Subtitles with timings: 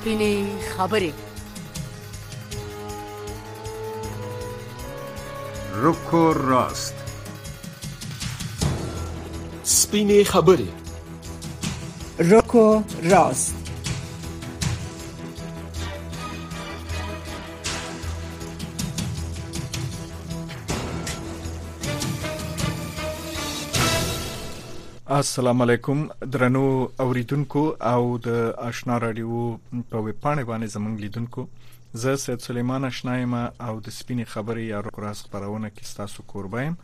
[0.00, 0.34] سپینې
[0.76, 1.12] خبرې
[5.82, 6.94] رکو راست.
[9.64, 10.70] سپینې خبرې
[12.30, 12.66] روکو
[13.12, 13.59] راست.
[25.20, 26.66] السلام علیکم درنو
[27.04, 29.40] اوریدونکو او د آشنا رادیو
[29.90, 31.42] په ویب پاڼه باندې زموږ لیدونکو.
[32.02, 36.78] زه سید سلیمان آشنایم او د سپینې خبرې یا روکراس خبرونه کې تاسو قربایم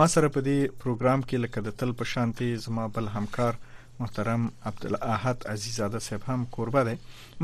[0.00, 3.60] ما سره په دې پروګرام کې لکه د تل په شانتي زما بل همکار
[4.02, 6.94] محترم عبدالاحد عزیزاده صاحب هم قربه ده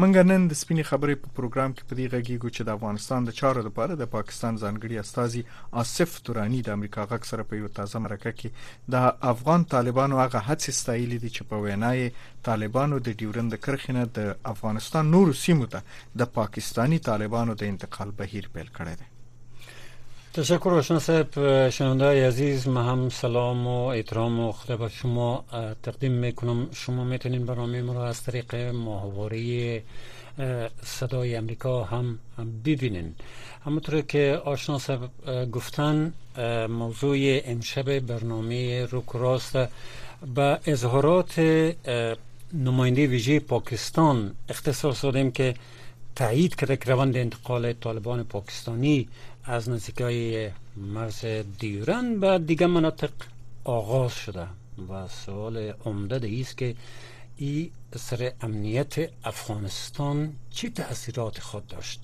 [0.00, 3.36] منګ نن د سپینې خبرې په پروګرام کې په دې غږیږو چې د افغانستان د
[3.40, 5.42] چارو لپاره د پاکستان ځانګړي استاذي
[5.82, 8.48] آصف تورانی د امریکا غږ سره په یو تازه مرکه کې
[8.96, 8.96] د
[9.32, 12.10] افغان طالبانو هغه هڅې ستایلې دي چې په وینای
[12.48, 15.86] طالبانو د ډیورند کرخنه د افغانستان نورو سیمو ته
[16.22, 19.17] د پاکستانی طالبانو د انتقال بهیر پیل کړی دی
[20.38, 25.44] تشکر آشنا صاحب شنونده عزیز من هم سلام و احترام و خدمت شما
[25.82, 26.68] تقدیم می‌کنم.
[26.72, 29.82] شما می‌تونین برنامه ما را از طریق ماهواره
[30.84, 32.18] صدای امریکا هم
[32.64, 33.14] ببینین.
[33.64, 35.10] همونطور که آشنا صاحب
[35.50, 36.12] گفتن
[36.68, 39.56] موضوع امشب برنامه روکراست
[40.34, 41.38] به اظهارات
[42.52, 44.34] نماینده ویژه پاکستان.
[44.48, 45.54] اختصاص دادیم که
[46.16, 49.08] تایید کرده که روند انتقال طالبان پاکستانی
[49.48, 51.24] از نزدیکای مرز
[51.58, 53.10] دیورن به دیگه مناطق
[53.64, 54.46] آغاز شده
[54.88, 56.74] و سوال عمده است که
[57.36, 62.00] این سر امنیت افغانستان چه تاثیرات خود داشت؟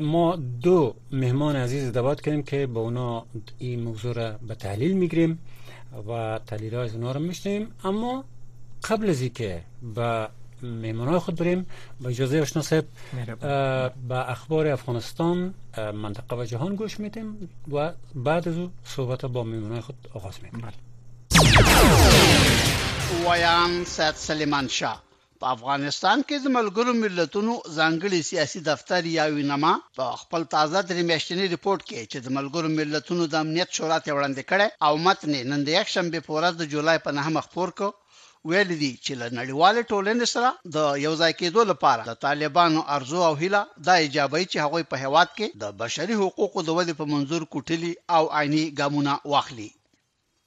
[0.00, 3.26] ما دو مهمان عزیز دعوت کردیم که با اونا
[3.58, 5.38] این موضوع را به تحلیل می‌گیریم
[6.08, 8.24] و تحلیل های اونا را میشنیم اما
[8.84, 9.62] قبل از اینکه
[9.94, 10.28] به
[10.64, 11.66] مهمانای خود بریم.
[12.00, 12.84] با اجازه آشنا صاحب
[14.08, 19.80] به اخبار افغانستان منطقه و جهان گوش میدیم و بعد از او صحبت با مهمانای
[19.80, 20.72] خود آغاز میکنیم.
[23.26, 25.02] ویان سید سلیمان شاه.
[25.40, 31.02] په افغانستان کې د ملګرو ملتونو ځانګړي سیاسي دفتر یا وینما په خپل تازه درې
[31.10, 35.34] میاشتنی ریپورت کې چې د ملګرو ملتونو د امنیت شورا ته وړاندې کړي او متن
[35.50, 37.88] نن د یک شنبه په ورځ د جولای په 9 مخ پور کو
[38.48, 43.20] ویل دي چې له نړیوال ټولنې سره د یو ځای کېدو لپاره د طالبانو ارزو
[43.28, 47.04] او هیله د ایجابي چې هغوی په هواد کې د بشري حقوقو د ودې په
[47.12, 49.70] منزور کوټلي او عیني ګامونه واخلي.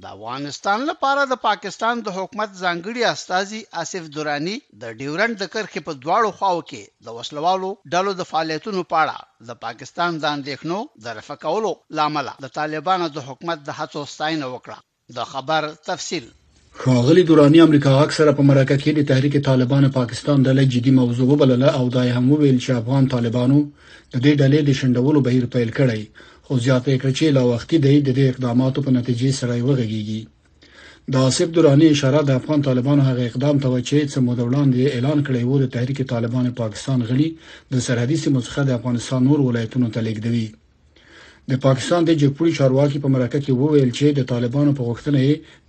[0.03, 5.81] د افغانستان لپاره د پاکستان د حکومت ځانګړي استاذي آصف دورانی د ډیورند د کرخې
[5.88, 9.18] په دواړو خواو کې د وسلوالو ډلو د فعالیتونو په اړه
[9.50, 14.47] د پاکستان د اندېښنو د رفع کولو لامل د طالبانو د حکومت د هڅو ستاینه
[14.53, 14.78] وکړه.
[15.18, 16.25] د خبر تفصیل
[16.82, 21.70] ښاغلي دوراني امریکا اکثره په مرکه کې د تحریک طالبان پاکستان ډله جدي موضوع وبلله
[21.78, 23.58] او دای هم ویل چې افغان طالبانو
[24.14, 26.02] د دې ډلې د شندولو بهیر پیل کړی.
[26.46, 30.22] خو زیاته کړ چې لا وخت دی د دې اقداماتو په نتیجې سره وغږیږي.
[31.16, 35.20] د آصف دوراني اشاره د افغان طالبانو هغه اقدام ته چې څه موده وړاندې اعلان
[35.28, 37.30] کړی و د تحریک طالبان پاکستان غړي
[37.74, 40.48] د سرحدي سیمو څخه د افغانستان نور ولایتونو ته لیږدوي
[41.52, 45.19] د پاکستان د جګپوري چارواکي په مرکه کې وویل چې د طالبانو په غوښتنه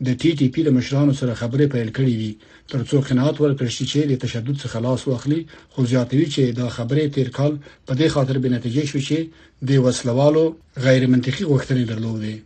[0.06, 2.32] د ټي ټي پی د مشرانو سره خبرې پیل کړې دي
[2.72, 5.40] ترڅو قناعت ورکړي چې د تشدد څخه خلاص واخلي.
[5.72, 7.52] خو زیاتوي چې دا خبرې تیر کال
[7.86, 9.18] په دې خاطر به نتیجه شو چې
[9.68, 10.44] د وسلوالو
[10.86, 12.36] غیر منطقي غوښتنې درلودې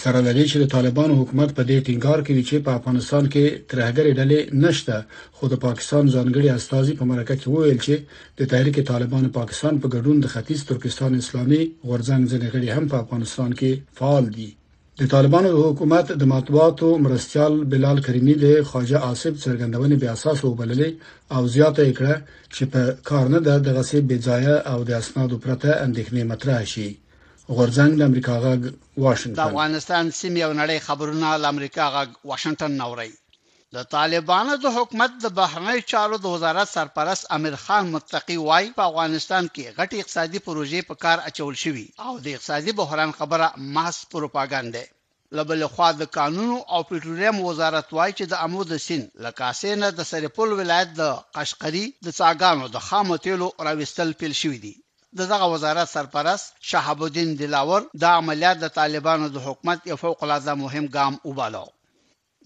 [0.00, 4.12] سره لري چې د طالبانو حکومت په دې ټینګار کوي چې په افغانستان کې ترهګري
[4.20, 4.96] ډلې نشته.
[5.36, 7.94] خو د پاکستان ځانګړي استاذي په مرکه کې وویل چې
[8.38, 12.96] د تحریک طالبان پاکستان په ګډون د ختیځ ترکستان اسلامي غورځنګ ځنې غړي هم په
[13.04, 14.50] افغانستان کې فعال دي.
[15.00, 20.90] د طالبانو حکومت د مطبوعاتو مرستيال بلال کریمی د خواجه آصف څرګندونې بیا اساس وبللې
[21.34, 22.14] او زیاته کړه
[22.54, 26.90] چې په کار نه د غصب بځایه او د اسنادو پرته اندېښنې مطرح شي
[27.56, 28.60] غورځنګ د امریکا غږ
[29.04, 29.38] واشنگټن.
[29.38, 33.12] د افغانستان سیمه او نړۍ خبرونه د امریکا غږ واشنگټن نوري
[33.76, 38.82] د طالبانو د حکومت د بهرنی چارو د وزارت سرپرست امیر خان متقی وای په
[38.90, 43.46] افغانستان کې غټي اقتصادي پروژې په کار اچول شوې او د اقتصادي بحران خبره
[43.76, 44.84] محض پروپاګاندا
[45.38, 50.10] لبل خوا د قانون او پټرولیم وزارت وای چې د امو د سین لکاسینه د
[50.10, 51.02] سرپل ولایت د
[51.36, 54.74] قشقری د څاګانو د خامو تیلو راوستل پیل شوې دي
[55.20, 60.54] دغه وزارت سرپرست شهاب الدین دلاور د عملیات د طالبانو د حکومت یو فوق العاده
[60.64, 61.66] مهم ګام وبالو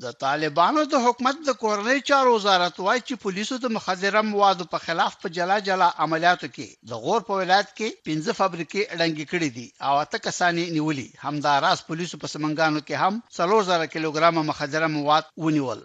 [0.05, 4.79] د طالبانو د حکومت د کورنۍ چارو وزارت وایي چې پولیسو د مخدره موادو په
[4.87, 9.51] خلاف په جلا جلا عملیاتو کې د غور په ولایت کې 15 فابریکې اړنګې کړې
[9.57, 11.09] دي او اته کسانی نیولي.
[11.25, 15.81] همداراز پولیسو په سمنګانو کې هم 3000 کیلوګرام مخدره مواد ونیول.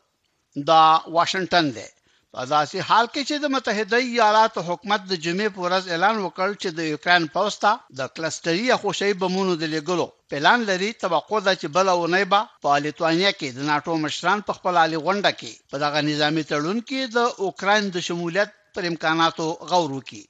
[0.72, 0.84] دا
[1.16, 1.88] واشنگټن دی
[2.36, 6.50] په داسې حال کې چې د متحده ایالاتو حکومت د جمعې په ورځ اعلان وکړ
[6.62, 11.68] چې د یوکرين پوسټا د کلستري خوشي بمونو د لګلو پلان لري توقع ده چې
[11.76, 15.84] بل ونی با په لیتوانیا کې د ناتو مشران په خپل علي غونډه کې په
[15.84, 20.24] دغه نظامی تړون کې د اوکرين د شمولیت پر امکاناتو غور وکړي.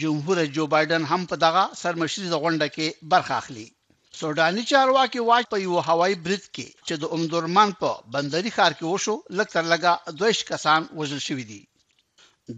[0.00, 3.66] جمهور جو بایدن هم په دغه سرمشري غونډه کې برخه اخلي
[4.20, 8.86] سوداني چارواکي واج په یو هوایي برید کې چې د اومدورمان په بندري ښار کې
[8.88, 11.60] وشو لکه لګا دویش کسان وژل شوی دي.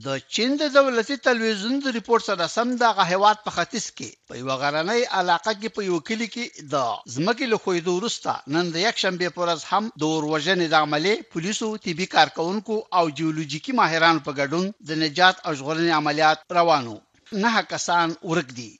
[0.05, 4.35] د چین د دولتي تلویزیون د ریپورت سره سم د غهوات په ختیځ کې په
[4.41, 6.77] یو غرنۍ علاقه کې په یو کلی کې د
[7.15, 11.69] ځمکې له خویدو وروسته نن د یک شنبه پورز هم د اوروژنې د عملي پولیسو
[11.85, 16.97] طبي کارکونکو او جیولوژیکي ماهرانو په ګډون د نجات او ژغورنې عملیات روانو
[17.45, 18.71] نه کسان ورک دي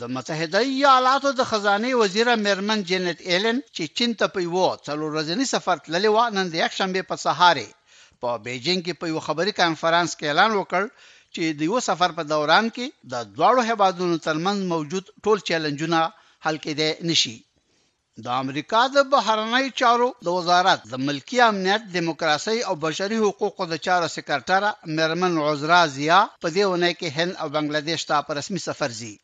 [0.00, 5.10] د متحده ایالاتو د خزانه وزیره مرمن جنت ایلن چې چین ته په یو څلور
[5.14, 7.58] ورځنی سفر تللی و نن د یک شنبه په سهار
[8.22, 10.82] په بیجینګ کې په یو خبري کانفرنس کې اعلان وکړ
[11.34, 16.00] چې د یو سفر په دوران کې د دواړو هیوادونو ترمنځ موجود ټول چیلنجونه
[16.46, 17.36] حل کېدای نشي
[18.24, 23.80] د امریکا د بهرنی چارو د وزارت د ملکی امنیت دیموکراسي او بشري حقوقو د
[23.86, 28.62] چارو سکرټره مرمن عذرا زیا په دې ونه کې هند او بنگلاديش ته په رسمي
[28.68, 29.14] سفر زی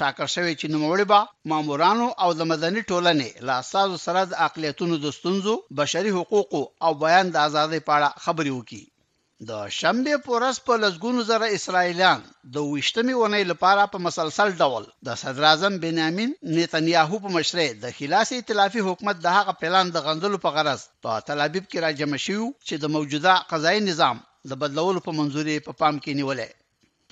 [0.00, 4.94] ټاکل شوی چې نوموړي به مامورانو او د مدني ټولنې لا اساس سره د اقلیتونو
[5.00, 8.84] د ستونزو بشري حقوقو او بیان د ازادۍ په اړه خبري وکړي.
[9.48, 12.20] د شنبه پورس په لسګونو زره اسرایلیان
[12.54, 17.84] د وشتمي ونې لپاره په مسلسل ډول د صدر اعظم بنیامین نتنیاهو په مشرۍ د
[17.98, 22.12] خلاصي ائتلافي حکومت د هغه پلان د غندلو په غرض په تل ابیب کې راجم
[22.24, 24.16] شو چې د موجوده قضایي نظام
[24.50, 26.48] د بدلولو په منځوري په پا پام کې نیولې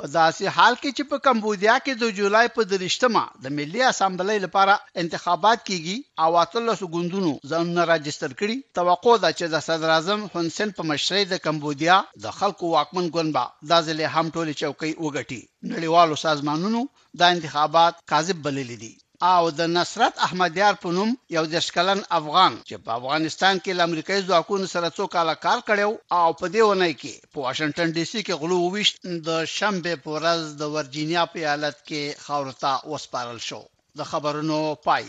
[0.01, 4.39] په داسې حال کې چې په کمبودیا کې د جولای په درشتمه د ملي اسامبلې
[4.47, 8.57] لپاره انتخابات کیږي او اتلس ګوندونو ځانونه راجستر کړي.
[8.81, 11.97] توقع ده چې د صدر اعظم هون سن په مشرۍ د کمبودیا
[12.27, 15.43] د خلکو واکمن ګوند به د ځلې هم ټولي چوکۍ وګټي.
[15.73, 16.87] نړیوالو سازمانونو
[17.21, 22.53] دا انتخابات کاذب بللي دي او د نصرت احمدیار په نوم یو د شکلن افغان
[22.69, 26.63] چې په افغانستان کې د امریکایي ځواکونو سره څو کاله کار کړو او په دې
[26.69, 28.95] ونه کې په واشنگټن ډي سي کې غلو وويشت
[29.29, 33.63] د شنبه په ورځ د ورجینیا په ایالت کې خاورتا وسپارل شو.
[33.99, 34.59] د خبرونو
[34.89, 35.07] پای.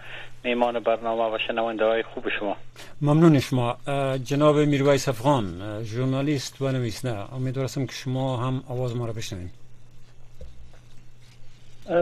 [0.44, 2.58] میمان برنامه و شنونده های خوب شما.
[3.02, 3.78] ممنون شما.
[4.24, 5.46] جناب میرویس افغان
[5.84, 7.34] ژورنالیست و نویسنده.
[7.36, 9.52] امیدوارم که شما هم آواز ما رو بشنوید.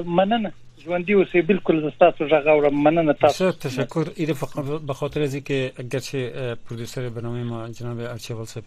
[0.05, 0.53] مننه.
[0.86, 3.51] ژوندۍ اوسې بالکل زستاسو غاورم مننه تاسو.
[3.51, 4.05] تشکر.
[4.15, 8.65] ایده فقط به خاطر از اینکه اگرچه پرودوسر برنامه ما جناب ارچیوال صاحب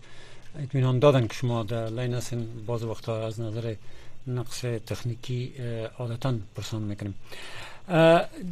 [0.58, 2.48] اطمینان دادن که شما در لین هستین.
[2.66, 3.74] باز وقتا از نظر
[4.26, 5.52] نقص تکنیکی
[5.98, 7.14] عادتا پرسان می‌کنیم.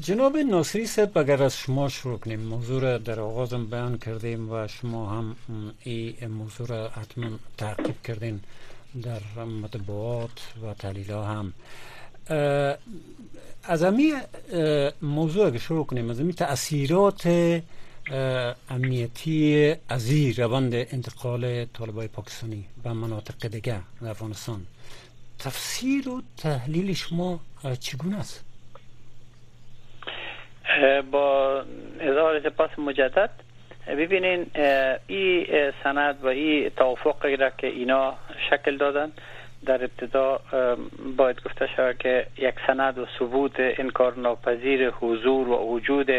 [0.01, 2.41] جناب ناصری صاحب اگر از شما شروع کنیم.
[2.41, 5.37] موضوع را در آغازم بیان کردیم و شما هم
[5.83, 8.41] این موضوع را حتما تعقیب کردین
[9.03, 10.31] در مطبوعات
[10.63, 11.53] و تحلیل هم.
[13.63, 14.13] از امی
[15.03, 17.27] موضوع اگه شروع کنیم از امی تأثیرات
[18.71, 24.61] امنیتی از این روند انتقال طالبای پاکستانی به مناطق دیگه در افغانستان
[25.39, 27.41] تفسیر و تحلیل شما
[27.81, 28.45] چگونه است؟
[31.11, 31.65] با
[32.01, 33.31] اظهار سپاس مجدد
[33.87, 34.47] ببینین
[35.07, 35.47] این
[35.85, 38.15] سند و این توافقی را که اینا
[38.51, 39.13] شکل دادن
[39.67, 40.41] در ابتدا
[41.17, 46.11] باید گفته شود که یک سند و ثبوت انکار ناپذیر حضور و وجود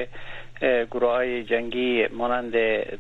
[0.62, 2.52] گروه های جنگی مانند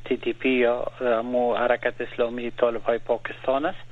[0.05, 0.91] تی تی پی یا
[1.23, 3.91] مو حرکت اسلامی طالب های پاکستان است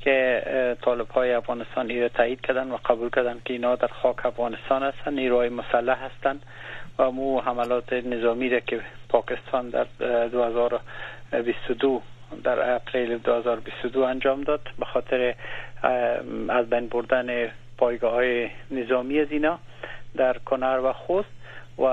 [0.00, 0.42] که
[0.82, 5.14] طالب های افغانستان ایره تایید کردن و قبول کردن که اینا در خاک افغانستان هستند
[5.14, 6.42] نیروهای مسلح هستند
[6.98, 9.86] و مو حملات نظامی را که پاکستان در
[10.28, 12.02] 2022
[12.44, 15.34] در اپریل 2022 انجام داد به خاطر
[16.48, 19.58] از بین بردن پایگاه های نظامی از اینا
[20.16, 21.43] در کنر و خوست
[21.78, 21.86] و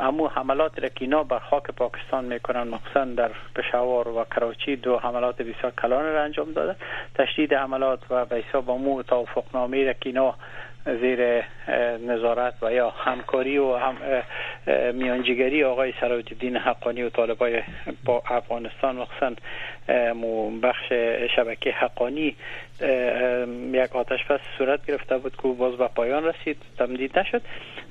[0.00, 4.98] همو حملات را که اینا بر خاک پاکستان می‌کنن مخصوصا در پشاور و کراچی دو
[4.98, 6.76] حملات بسیار کلان را انجام داده.
[7.14, 10.34] تشدید حملات و به حساب امو توافق نامی را که اینا
[10.86, 11.44] زیر
[12.06, 13.96] نظارت و یا همکاری و هم
[14.94, 17.62] میانجیگری آقای سراج الدین حقانی و طالبای
[18.04, 19.32] با افغانستان مخصوصا
[20.62, 20.92] بخش
[21.36, 22.36] شبکه حقانی
[23.72, 27.42] یک آتش پس صورت گرفته بود که باز به پایان رسید تمدید نشد.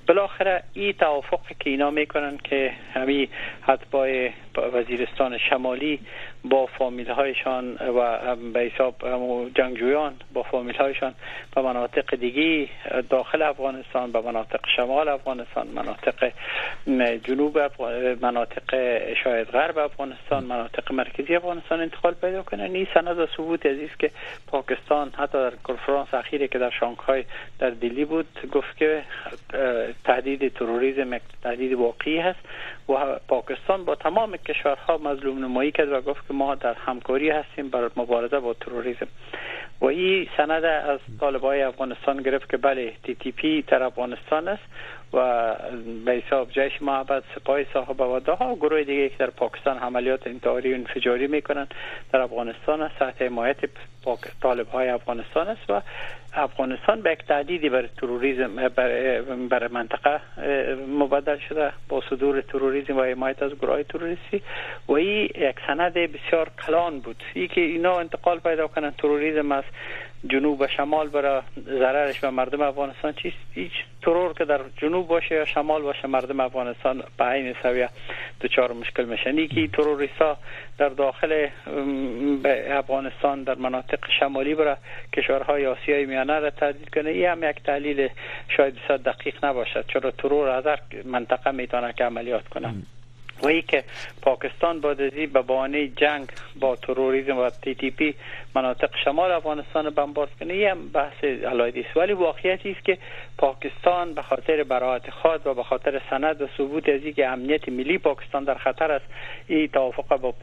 [0.07, 3.29] بالاخره این توافق که اینا می‌کنن که همی
[3.61, 4.29] حتبای
[4.73, 5.99] وزیرستان شمالی
[6.43, 8.95] با فامیل هایشان و به حساب
[9.55, 11.13] جنگجویان با فامیل هایشان
[11.55, 12.69] به مناطق دیگی
[13.09, 16.31] داخل افغانستان به مناطق شمال افغانستان مناطق
[17.23, 17.59] جنوب
[18.21, 18.75] مناطق
[19.23, 24.11] شاید غرب افغانستان مناطق مرکزی افغانستان انتقال پیدا کنن این سند و ثبوت عزیز که
[24.47, 27.23] پاکستان حتی در کنفرانس اخیری که در شانگهای
[27.59, 29.03] در دلی بود گفت که
[30.03, 32.39] تهدید تروریسم تهدید واقعی هست.
[32.89, 37.69] و پاکستان با تمام کشورها مظلوم نمایی کرد و گفت که ما در همکاری هستیم
[37.69, 39.07] بر مبارزه با تروریسم.
[39.81, 44.63] و این سند از طالبای افغانستان گرفت که بله تی تی پی در افغانستان است.
[45.13, 45.55] و
[46.05, 50.71] به حساب جیش محبت سپاه صاحب و ها گروه دیگه که در پاکستان عملیات انتحاری
[50.71, 51.67] و انفجاری می‌کنن.
[52.13, 53.57] در افغانستان است تحت حمایت
[54.41, 55.81] طالب های افغانستان است و
[56.33, 58.67] افغانستان به یک تعدیدی بر تروریسم
[59.49, 60.21] بر, منطقه
[60.87, 61.71] مبدل شده.
[61.89, 64.41] با صدور تروریسم و حمایت از گروه تروریستی.
[64.87, 67.23] و این یک سند بسیار کلان بود.
[67.33, 69.63] ای که اینا انتقال پیدا کنن تروریسم از
[70.27, 73.71] جنوب و شمال برای ضررش به مردم افغانستان چیست؟ هیچ
[74.01, 77.89] ترور که در جنوب باشه یا شمال باشه مردم افغانستان به عین سویه
[78.41, 80.37] دچار مشکل میشن ای که تروریستا
[80.77, 81.47] در داخل
[82.69, 84.75] افغانستان در مناطق شمالی برای
[85.13, 87.09] کشورهای آسیای میانه را تهدید کنه.
[87.09, 88.09] این هم یک تحلیل
[88.57, 92.73] شاید بسیار دقیق نباشد چرا ترور از هر منطقه می‌تونه که عملیات کنه.
[93.43, 93.83] و ای که
[94.21, 96.27] پاکستان بعد از به بهانه جنگ
[96.59, 98.15] با تروریسم و تی تی پی
[98.55, 102.97] مناطق شمال افغانستان بمبارد کنه این هم بحث علایدی است ولی واقعیتی است که
[103.37, 107.97] پاکستان به خاطر براعت خود و به خاطر سند و ثبوت از که امنیت ملی
[107.97, 109.05] پاکستان در خطر است
[109.47, 110.33] این توافق با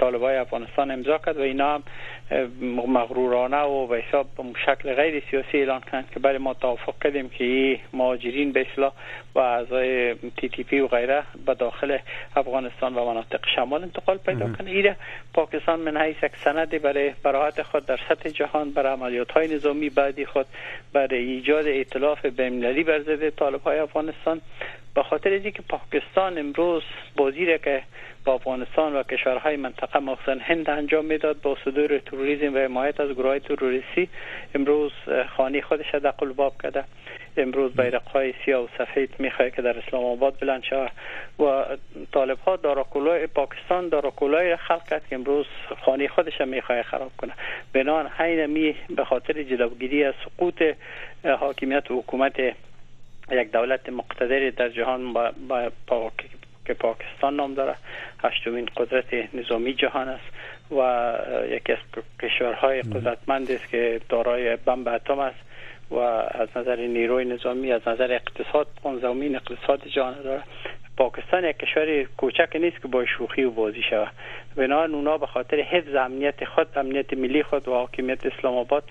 [0.00, 1.82] طالبای افغانستان امضا کرد و اینا هم
[2.86, 4.26] مغرورانه و به حساب
[4.66, 8.92] شکل غیر سیاسی اعلان کردند که برای ما توافق کردیم که این مهاجرین به اصلاح
[9.34, 11.98] و اعضای تی تی پی و غیره به داخل
[12.36, 14.70] افغانستان و مناطق شمال انتقال پیدا کنه.
[14.70, 14.96] ایره
[15.34, 17.12] پاکستان من حیث یک سند برای
[17.46, 20.46] براحت خود در سطح جهان برای عملیات های نظامی بعدی خود
[20.92, 24.40] برای ایجاد ائتلاف بین‌المللی بر ضد طالب های افغانستان
[24.96, 26.82] به خاطر اینکه پاکستان امروز
[27.16, 27.82] بازی که
[28.24, 33.10] با افغانستان و کشورهای منطقه مخصوصا هند انجام می‌داد با صدور تروریسم و حمایت از
[33.10, 34.08] گروه تروریستی
[34.54, 34.92] امروز
[35.36, 36.84] خانی خودش در باب کرده.
[37.36, 40.90] امروز بیرق های سیاه و سفید می‌خواه که در اسلام آباد بلند شود.
[41.38, 41.64] و
[42.12, 45.46] طالب ها داراکولای پاکستان داراکولای خلق کرد که امروز
[45.84, 47.32] خانه خودش می‌خواه خراب کنه.
[47.72, 50.62] بنان حین می به خاطر جلوگیری از سقوط
[51.24, 52.54] حاکمیت و حکومت
[53.30, 55.32] یک دولت مقتدر در جهان با,
[55.86, 56.12] با
[56.66, 57.74] که پاکستان نام داره.
[58.22, 60.24] هشتمین قدرت نظامی جهان است
[60.70, 61.12] و
[61.50, 61.78] یکی از
[62.22, 65.38] کشورهای قدرتمند است که دارای بمب اتم است
[65.90, 70.42] و از نظر نیروی نظامی از نظر اقتصاد پانزدهمین اقتصاد جهان داره.
[70.96, 74.12] پاکستان یک کشور کوچک نیست که با شوخی و بازی شود.
[74.56, 78.84] بنابراین اونا به خاطر حفظ امنیت خود امنیت ملی خود و حاکمیت اسلام آباد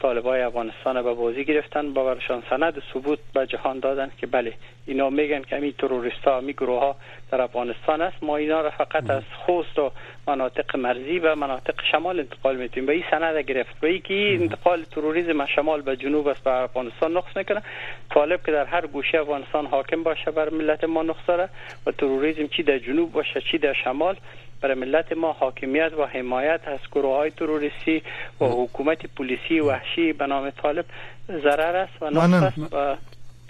[0.00, 4.52] طالبای افغانستان به بازی گرفتن با برشان سند ثبوت به جهان دادن که بله
[4.86, 6.96] اینا میگن که امی تروریست ها امی گروه ها
[7.30, 8.22] در افغانستان است.
[8.22, 9.92] ما اینا را فقط از خوست و
[10.28, 13.84] مناطق مرزی و مناطق شمال انتقال میتیم و این سند گرفت.
[13.84, 17.62] و یکی انتقال تروریسم از شمال به جنوب است به افغانستان نقص می‌کنه.
[18.10, 21.48] طالب که در هر گوشه افغانستان حاکم باشه بر ملت ما نقص داره
[21.86, 24.16] و تروریسم چی در جنوب باشه چی در شمال
[24.60, 28.02] برای ملت ما حاکمیت و حمایت از گروه های تروریستی
[28.40, 30.84] و حکومت پلیسی وحشی به نام طالب
[31.28, 32.96] ضرر است و نقص است و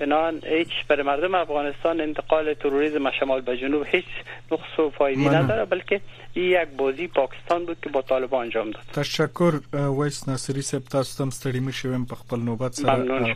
[0.00, 4.04] بنان هیچ برای مردم افغانستان انتقال تروریسم از شمال به جنوب هیچ
[4.52, 6.00] نقص و فایده نداره بلکه
[6.34, 8.82] یک بازی پاکستان بود که با طالبان انجام داد.
[8.92, 13.34] تشکر ویس ناصری صاحب تاسو تم ستړي مشوم په خپل نوبت سره.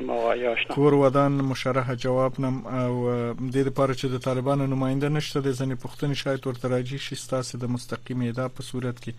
[0.75, 2.67] کور ودان مشرح جواب نم.
[2.67, 2.95] او
[3.37, 7.15] د دې لپاره چې د طالبانو نماینده نشته د ځنې پښتني شاید ورته راځي چې
[7.25, 9.13] ستاسو د مستقیم ادا په صورت کې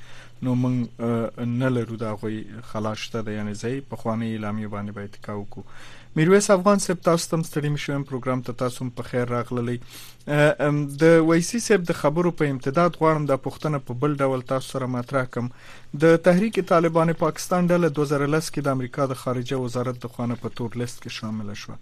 [0.43, 0.75] نو موږ
[1.61, 5.63] نه لرو دا غوي خلاص ته یعنی زی په خواني اعلامیه باندې باید کاو کو
[6.15, 9.73] میرویس افغان صاحب تاسو تم ستړي مشوم پروګرام ته تاسو په خیر راغللی
[11.01, 14.87] د وایسي صاحب د خبرو په امتداد غواړم د پښتنه په بل ډول تاسو سره
[14.93, 15.49] مطرح کوم
[16.03, 20.55] د تحریک طالبان پاکستان ډله 2010 کې د امریکا د خارجه وزارت د خوانه په
[20.59, 21.75] تور لیست کې شامل شو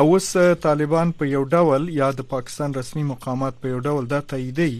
[0.00, 0.30] او اوس
[0.68, 4.70] طالبان په یو ډول یا د پاکستان رسمي مقامات په یو ډول دا تاییدي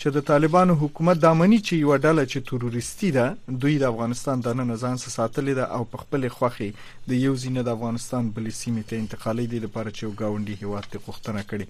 [0.00, 4.52] چې د طالبانو حکومت دامني چې یو ډله چې تروریستي ده دوی د افغانستان د
[4.58, 6.68] نن ځان ساتلې ده او په خپل خوخي
[7.12, 10.86] د یو زینه د افغانستان بلې سیمې ته انتقالي دي لپاره چې یو گاونډي هیواد
[10.92, 11.66] ته غوښتنه کړي.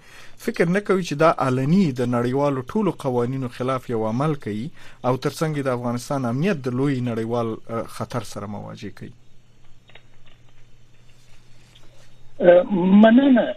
[0.46, 4.66] فکر نه کوي چې دا علني د نړیوالو ټولو قوانینو خلاف یو عمل کوي
[5.06, 7.56] او ترڅنګ د افغانستان امنیت د لوی نړیوال
[7.96, 9.12] خطر سره مواجه کوي
[12.40, 13.54] مننه.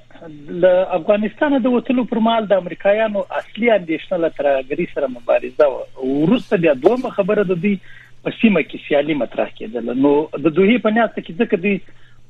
[0.64, 0.66] ل
[0.98, 6.60] افغانستان د وټلو پر مال د امریکایانو اصلي اندیشنه له ترګری سره مبارزه و ورسته
[6.66, 10.14] بیا دوه خبره د دې په سیمه کې سیالي مطرح کېدل نو
[10.46, 11.80] د دوی په نیاست کې ځکه دوی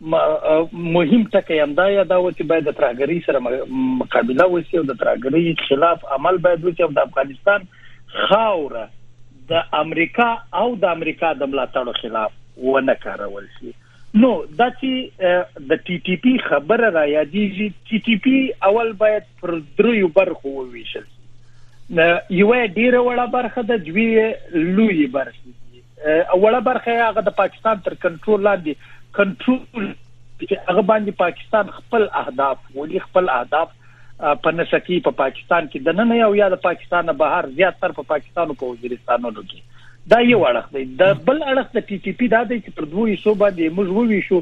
[0.02, 3.44] مهم ټکی هم دا یا دا و چې باید د ترګری سره
[4.04, 7.68] مقابله وشي او د ترګری خلاف عمل باید وشي او د افغانستان
[8.16, 8.88] خاوره
[9.54, 10.30] د امریکا
[10.64, 13.76] او د امریکا د ملاتړ خلاف ونه کارول شي
[14.20, 18.38] نو دا چې د ټي ټي پی خبره را یادېږي ټي ټي پی
[18.70, 21.10] اول باید پر دریو برخو وویشل
[22.40, 24.08] یو ډیره وړه برخه د دوی
[24.80, 25.60] لوی برخه
[26.36, 28.74] اوله برخه هغه د پاکستان تر کنټرول لاندې
[29.20, 29.90] کنټرول
[30.42, 33.76] چې هغه باندې پاکستان خپل اهداف ولي خپل اهداف
[34.46, 38.10] په نسکی په پاکستان کې د نن یو یا د پاکستان بهر زیات تر په
[38.16, 39.71] پاکستان او په وزیرستانونو کې
[40.10, 40.84] دا یو اړخ دی.
[41.02, 43.88] د بل اړخ د ټي ټي پی دا دی چې پر دوی شو باندې موږ
[43.98, 44.42] ووي شو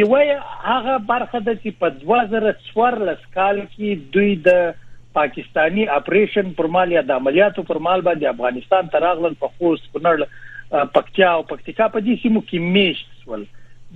[0.00, 4.74] یو هغه برخه د چې په 2014 کال کې دوی د
[5.18, 10.86] پاکستانی اپریشن پر مال یا د عملیاتو پر مال باندې افغانستان تراغلل په خوست کونړ
[10.94, 13.44] پکتیا او پکتیکا په دې سیمو کې میشت ول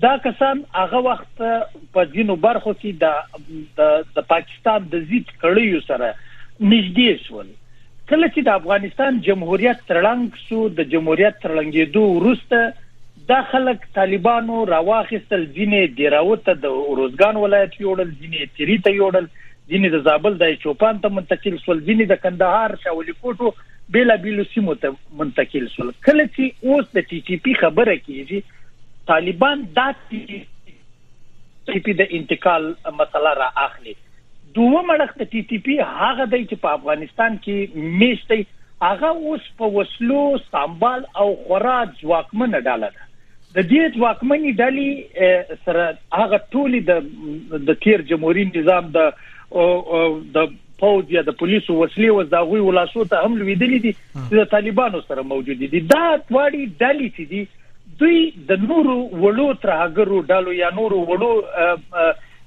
[0.03, 1.41] دا کسان هغه وخت
[1.97, 6.11] په دینو برخو کې د د پاکستان د زیات کړیو سره
[6.61, 7.49] نږدې شول
[8.11, 12.61] کله چې د افغانستان جمهوریت ترلنګ شو د جمهوریت ترلنګېدو وروسته
[13.33, 19.27] د خلک طالبانو راواخستل ځینې دیراوت د روزګان ولایت یوړل ځینې تیری ته یوړل
[19.73, 23.53] ځینې د زابل د چوپان ته منتقل شول ځینې د کندهار شاولي کوټو
[23.97, 25.93] بیل بیل سیمو ته منتقل شول.
[26.09, 28.41] کله چې اوس د ټي ټي پی خبره کیږي
[29.13, 32.69] طالبان د ټي پی د انتقال
[33.03, 33.99] مسله را اخلي
[34.57, 36.27] دوه مړخ د ټي ټي پی هغه
[36.63, 37.57] په افغانستان کې
[38.05, 38.41] میشتي
[38.87, 43.07] هغه اوس په وسلو سامبال او خورا ځواکمن ډاله ده.
[43.57, 44.91] د دې ځواکمنې ډلې
[45.65, 45.85] سره
[46.21, 48.99] هغه ټولي د د تیر جمهوریت نظام د
[50.39, 54.35] د پوز یا د پولیسو وسلې او د غوي ولاسو ته هم لویدلې دي چې
[54.41, 55.81] د طالبانو سره موجود دي.
[55.95, 57.43] دا واړي ډلې چې دي
[58.01, 58.19] دوی
[58.51, 61.33] د نورو وړو ترهګرو ډالو یا نورو وړو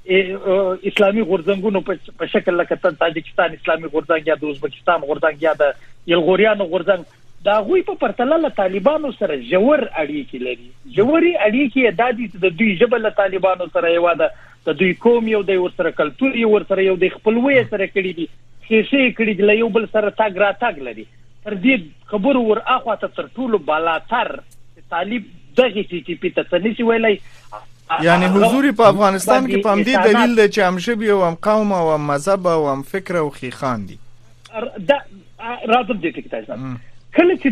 [0.09, 1.81] اسلامي غورځنګونو
[2.19, 5.73] په شکل لکه تاجکستان اسلامي غورځنګ یا د ازبکستان غورځنګ یا د
[6.13, 10.67] یلغوریانو غورځنګ دا غوي په پرتله له طالبانو سره جوړ اړیکې لري.
[10.97, 14.29] جوړي اړیکې د دې د دوی جبل طالبانو سره یو ده
[14.69, 17.87] د دوی قوم یو د ور سره کلتور یو ور سره یو د خپلوي سره
[17.93, 18.27] کړی دي
[18.67, 21.05] خېشي کړی دی یو بل سره تاګ را تاګ لري.
[21.45, 24.33] تر دې خبر ور اخوا ته تر ټولو بالاتر
[24.95, 27.15] طالب دغه ټي پی ته تنسي ویلای
[28.07, 31.73] یعنی حضور په افغانستان کې په دې دلیل دی چې هم شبي او هم قوم
[31.79, 33.97] او هم مذهب او هم فکر او خيخان دي.
[34.89, 34.97] دا
[35.73, 36.53] راځم دې ټکی تاسو
[37.17, 37.49] کله چې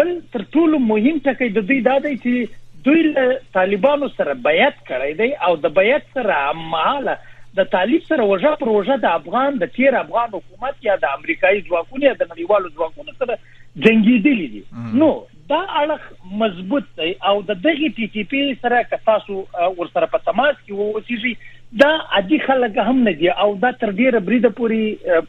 [0.00, 2.48] بل تر ټولو مهم ټکی د دې دا دی چې
[2.86, 7.16] دوی له طالبانو سره بیعت کړی دی او د بیعت سره مهاله
[7.56, 11.60] د طالب سره وجه پر وجه د افغان د تیر افغان حکومت یا د امریکایي
[11.68, 13.38] ځواکونو یا د نړیوالو ځواکونو سره
[13.86, 14.62] جنگیدلی دي.
[15.02, 15.10] نو
[15.52, 19.40] دا اړه مضبوط دی او د دغه ټي ټي پی سره که تاسو
[19.80, 23.92] ور سره په تماس کې ووسیږي دا عادي خلک هم نه دي او دا تر
[24.00, 24.80] ډیره بریده پوری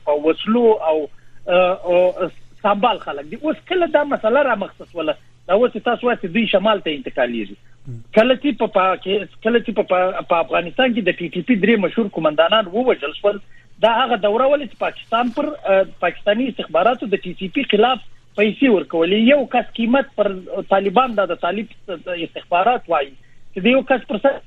[0.07, 0.97] په وسلو او
[2.63, 3.37] سامبال خلک دي.
[3.41, 5.15] اوس کله دا مسله را مخصص ولا
[5.47, 7.55] دا اوس تاسو وایي دوی شمال ته انتقالیږي
[8.17, 8.85] کله چې په
[9.45, 9.71] کله چې
[10.29, 13.39] په افغانستان کې د ټي ټي پی درې مشهور کمانډانان ووجل شول
[13.85, 15.45] دا هغه دوره ولې چې پاکستان پر
[16.05, 18.05] پاکستانی استخباراتو د ټي ټي پی خلاف
[18.37, 19.17] پیسې ورکولې.
[19.33, 20.31] یو کس قیمت پر
[20.75, 21.67] طالبان د طالب
[22.27, 23.09] استخبارات وایي.
[23.55, 24.37] چې یو کس پر سر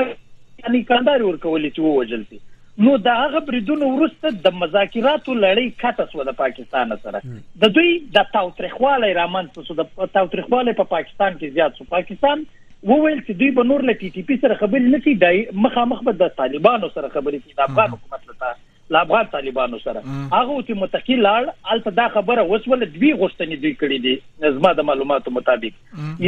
[0.00, 2.38] پاکستاني کاندار ورکول چې ووجل شي.
[2.84, 7.20] نو دا هغه بریدونو ورسته د مذاکراتو لړۍ کاته سو د پاکستان سره.
[7.64, 12.46] د دوی د تاوتریخواله رامن سو د تاوتریخواله په پاکستان کې زیات سو پاکستان
[12.88, 16.16] وویل چې دوی به نور له ټي ټي پی سره خبرې نه کوي مخامخ به
[16.22, 18.56] د طالبانو سره خبرې کوي د افغان حکومت لپاره
[19.00, 20.02] افغان طالبانو سره.
[20.08, 24.14] هغه چې متقی لاړ الته دا خبره وسول دوی غوښتنې دوی کړې دي
[24.46, 25.74] نظم د معلوماتو مطابق.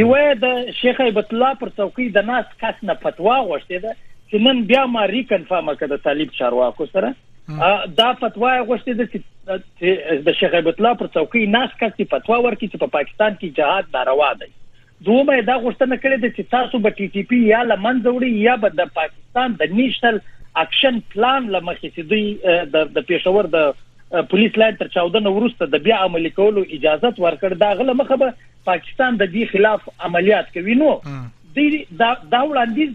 [0.01, 3.97] یو د شیخ ایبت الله پر چوکۍ د ناس کس نه فتوا غوښته ده
[4.31, 7.15] چې نن بیا ما reconfirm کړه د طالب چارواکو سره.
[8.03, 9.19] دا فتوا غوښته ده چې
[10.29, 13.99] د شیخ ایبت الله پر چوکۍ ناس کس فتوا ورکړي چې په پاکستان کې جهاد
[13.99, 14.51] ناروا دی.
[15.07, 18.55] دومره دا غوښتنه کړې ده چې تاسو به ټي ټي پی یا لمنځه وړي یا
[18.65, 20.21] به د پاکستان د National
[20.63, 22.25] Action Plan لمخې چې دوی
[22.97, 27.51] د پېښور د پولیس لاین تر 14 وروسته د بیا عملي کولو اجازه ورکړ.
[27.63, 28.29] دا غله مخه به
[28.71, 30.75] پاکستان د دې خلاف عملیات کوي.
[30.83, 30.91] نو
[31.57, 31.59] د
[32.35, 32.91] دا وړاندیز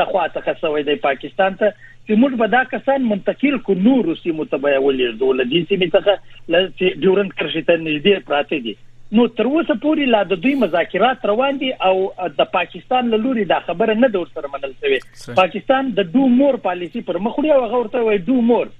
[0.00, 1.72] لخوا څخه سوی د پاکستان ته
[2.06, 5.88] چې موږ به دا کسان منتقل کو نور سیمو ته به ولې دولت دي سیمه
[5.96, 6.12] څخه
[6.54, 6.64] لږ
[7.04, 8.74] ډیورنت کرشته نږدې پراته دي
[9.18, 11.96] نو تر اوسه پورې لا د دوی مذاکرات روان دي او
[12.36, 15.00] د پاکستان له لوري دا خبره نه د ورسره منل شوی
[15.40, 18.70] پاکستان د دو مور پالیسی پر مخ وړي او هغه ورته وای دو مور.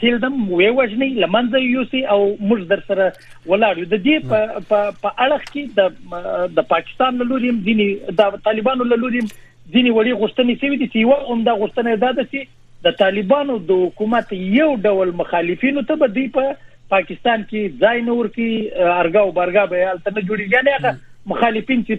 [0.00, 3.08] کله دم وی وژني لمنځه یوسي او موږ در سره
[3.50, 4.16] ولاړ د دې
[4.70, 7.88] په اړه کې د د پاکستان له لوري دي
[8.22, 12.26] د طالبانو له لوري ځینی وړي غوښتنې شوی دي چې یو هم دا غوښتنه ده
[12.30, 16.56] چې د طالبانو د حکومت یو ډول مخالفینو ته به دی په
[16.94, 18.48] پاکستان کې ځای نور کې
[19.02, 20.52] ارګاو برګا به الته نه جوړیږي.
[20.56, 20.90] یعنی هغه
[21.32, 21.94] مخالفین چې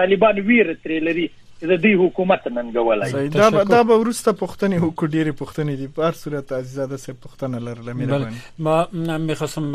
[0.00, 1.26] طالبان ویر ترې لري
[1.62, 5.88] د دې حکومت ننګولای دا دا به ورسته پښتني حکومت ډیره پښتني دي.
[5.96, 7.92] په هر صورت عزیزاده سه پښتنه لرله.
[7.92, 8.38] مهرباني.
[8.58, 9.74] ما میخواستم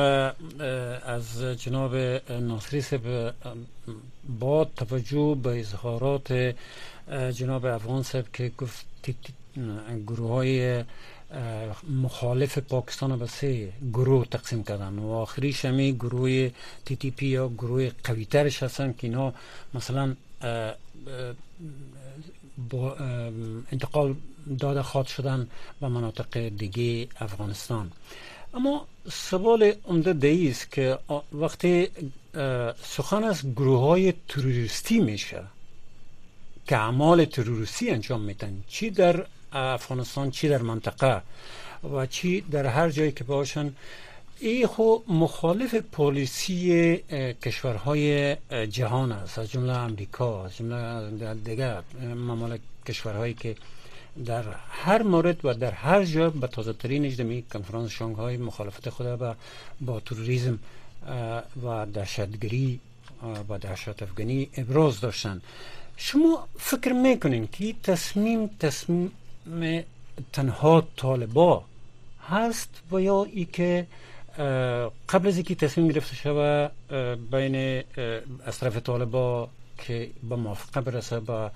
[1.16, 1.28] از
[1.66, 1.94] جناب
[2.48, 3.06] ناصری سب
[4.40, 6.34] با توجه به اظهارات
[7.42, 9.14] جناب افغان سب که گفت
[10.08, 10.84] گروه های
[11.90, 16.50] مخالف پاکستان به سه گروه تقسیم کردن و آخریش همی گروه
[16.86, 19.34] تی تی پی یا گروه قوی ترش هستن که اینا
[19.74, 20.16] مثلا
[22.70, 22.96] با
[23.72, 24.16] انتقال
[24.60, 25.48] داده خواد شدن
[25.82, 27.92] به مناطق دیگه افغانستان.
[28.54, 30.98] اما سوال عمده دی است که
[31.34, 31.88] وقتی
[32.84, 35.44] سخن از گروه های تروریستی میشه
[36.68, 41.22] که اعمال تروریستی انجام میتن چی در افغانستان چی در منطقه
[41.94, 43.74] و چی در هر جایی که باشن.
[44.40, 46.96] ای خو مخالف پالیسی
[47.44, 48.36] کشورهای
[48.70, 49.40] جهان است.
[49.40, 51.82] از جمله امریکا از جمله دیگر
[52.16, 53.56] ممالک کشورهایی که
[54.26, 59.08] در هر مورد و در هر جا به تازه ترین اجدمی کنفرانس شانگهای مخالفت خود
[59.16, 59.36] با,
[59.82, 60.60] با تروریسم
[61.64, 62.80] و دهشتگری
[63.50, 65.42] و دهشت افغانی ابراز داشتن.
[65.98, 69.12] شما فکر می‌کنین که تصمیم تصمیم
[70.34, 71.64] تنها طالبا
[72.30, 73.88] هست و یا ای که
[75.10, 76.72] قبل از اینکه تصمیم گرفته شود
[77.32, 77.84] بین
[78.46, 81.52] از طرف طالبا که به موافقه برسه با,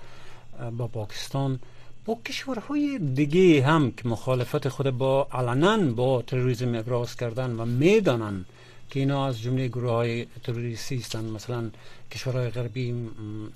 [0.76, 1.58] با پاکستان
[2.04, 8.44] با کشورهای دیگه هم که مخالفت خود با علنا با تروریسم ابراز کردن و می‌دانن
[8.90, 11.32] که اینا از جمله گروه های تروریستی هستند.
[11.32, 11.70] مثلا
[12.12, 12.94] کشورهای غربی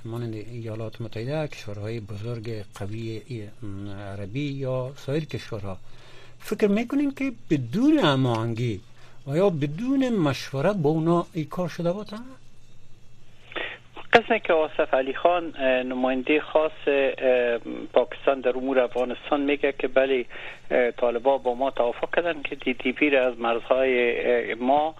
[0.04, 3.22] مانند ایالات متحده کشورهای بزرگ قوی
[4.12, 5.78] عربی یا سایر کشورها.
[6.38, 8.80] فکر می‌کنیم که بدون هماهنگی
[9.26, 12.16] و یا بدون مشوره با اونا ای کار شده باشه
[14.12, 16.88] قسمه که آصف علی خان نماینده خاص
[17.92, 20.26] پاکستان در امور افغانستان میگه که بله
[20.96, 24.94] طالبا با ما توافق کردن که دی پی را از مرزهای ما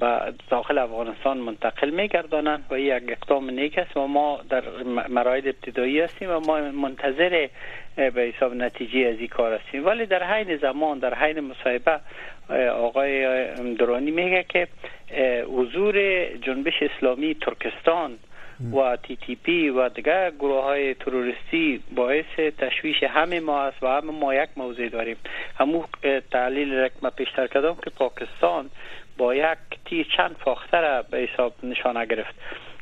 [0.00, 4.62] به داخل افغانستان منتقل میگردانند و یک اقدام نیک است و ما در
[5.08, 7.48] مراحل ابتدایی هستیم و ما منتظر
[7.96, 9.86] به حساب نتیجه از این کار هستیم.
[9.86, 12.00] ولی در حین زمان در حین مصاحبه
[12.70, 14.68] آقای درانی میگه که
[15.44, 18.18] حضور جنبش اسلامی ترکستان
[18.72, 22.24] و تی تی پی و دیگر گروه های تروریستی باعث
[22.58, 25.16] تشویش همه ما است و همه ما یک موضوع داریم.
[25.58, 25.84] همون
[26.30, 28.70] تعلیل رکمه پیشتر کردم که پاکستان
[29.16, 32.34] با یک تی چند فاختر به حساب نشانه گرفت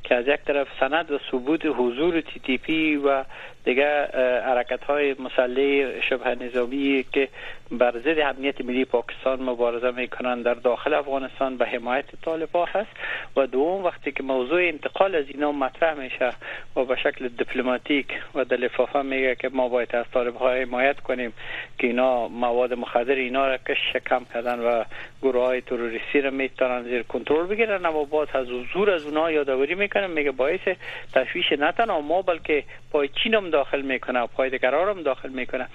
[0.04, 3.24] که از یک طرف سند و ثبوت حضور تی تی پی و
[3.64, 4.08] دیگه
[4.46, 7.28] حرکت های مسلح شبه نظامی که
[7.70, 12.90] بر ضد امنیت ملی پاکستان مبارزه می‌کنند در داخل افغانستان به حمایت طالبا هست
[13.36, 16.30] و دوم وقتی که موضوع انتقال از اینا مطرح میشه
[16.76, 21.32] و به شکل دیپلماتیک و در لفافه میگه که ما باید از طالبها حمایت کنیم
[21.78, 24.84] که اینا مواد مخدر اینا را کش کم کردن و
[25.22, 27.86] گروه های تروریستی را می‌تونن زیر کنترل بگیرن.
[27.86, 30.68] اما باز از حضور از اونها یادآوری می‌کنن میگه باعث
[31.14, 35.66] تشویش نه تنها ما بلکه پای چین داخل می‌کنه پای دیگران هم داخل می‌کنه.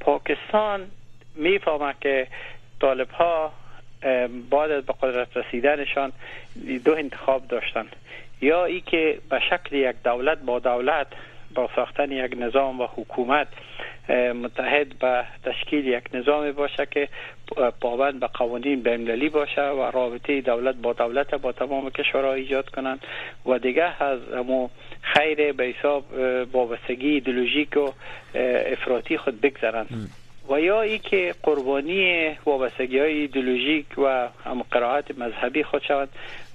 [0.00, 0.86] پاکستان
[1.34, 2.26] می‌فهمه که
[2.80, 3.52] طالب ها
[4.50, 6.12] بعد از به قدرت رسیدنشان
[6.84, 7.86] دو انتخاب داشتن.
[8.40, 11.06] یا ای که به شکل یک دولت با دولت
[11.54, 13.48] با ساختن یک نظام و حکومت
[14.08, 17.08] متحد به تشکیل یک نظام باشه که
[17.80, 23.00] پابند به قوانین بین‌المللی باشه و رابطه دولت با دولت با تمام کشورها ایجاد کنند.
[23.46, 24.68] و دیگه از همو
[25.02, 26.04] خیر به حساب
[26.52, 27.88] وابستگی ایدئولوژیک و
[28.72, 30.10] افراطی خود بگذرند
[30.48, 36.08] و یا ای که قربانی وابستگی های ایدولوژیک و هم قرائت مذهبی خود شوند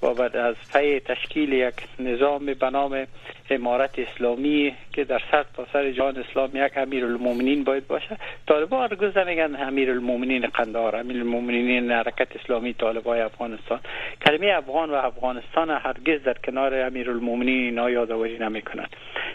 [0.04, 3.08] و بعد از پی تشکیل یک نظام به نام
[3.50, 8.18] امارت اسلامی که در سر تا سر جهان اسلام یک امیر المومنین باید باشه.
[8.48, 13.80] طالبان هرگز نمیگن امیر المومنین قندار امیر المومنین حرکت اسلامی طالبای افغانستان.
[14.26, 18.90] کلمه افغان و افغانستان هرگز در کنار امیر المومنین اینا یادآوری نمی‌کنند.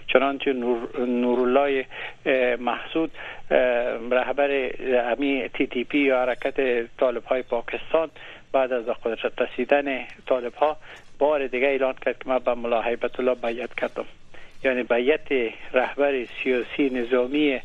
[0.06, 1.86] چنانچه نور نورالله
[2.60, 3.10] محسود
[4.10, 4.70] رهبر
[5.12, 8.10] امی تی تی پی یا حرکت طالب های پاکستان
[8.52, 10.76] بعد از قدرت رسیدن طالب ها
[11.18, 14.04] بار دیگه اعلان کرد که من به ملا حیبت الله بیعت کردم.
[14.64, 17.60] یعنی بیعت رهبر سیاسی نظامی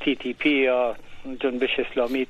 [0.00, 0.96] تی تی پی یا
[1.40, 2.26] جنبش اسلامی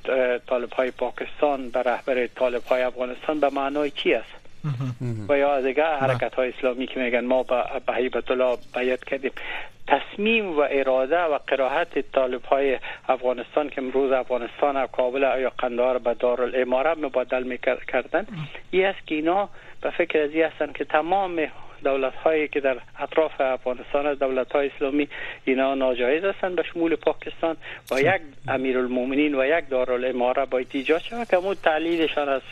[0.47, 4.39] طالب های پاکستان به رهبر طالب های افغانستان به معنای چی است؟
[5.29, 7.43] و یا دیگه حرکت های اسلامی که میگن ما
[7.87, 9.33] به حیبت الله بیعت کردیم.
[9.88, 15.98] تصمیم و اراده و قراحت طالب های افغانستان که امروز افغانستان و کابل یا قندار
[15.98, 18.27] به دارالاماره مبادل می‌کردن
[18.70, 19.48] این است که اینا
[19.81, 21.48] به فکر از هستند که تمام
[21.85, 25.09] دولت هایی که در اطراف افغانستان دولت های اسلامی
[25.44, 27.57] اینا ناجایز هستند به شمول پاکستان
[27.90, 32.42] و یک امیر المومنین و یک دارالاماره باید ایجاد شود که همون تعلیلشان از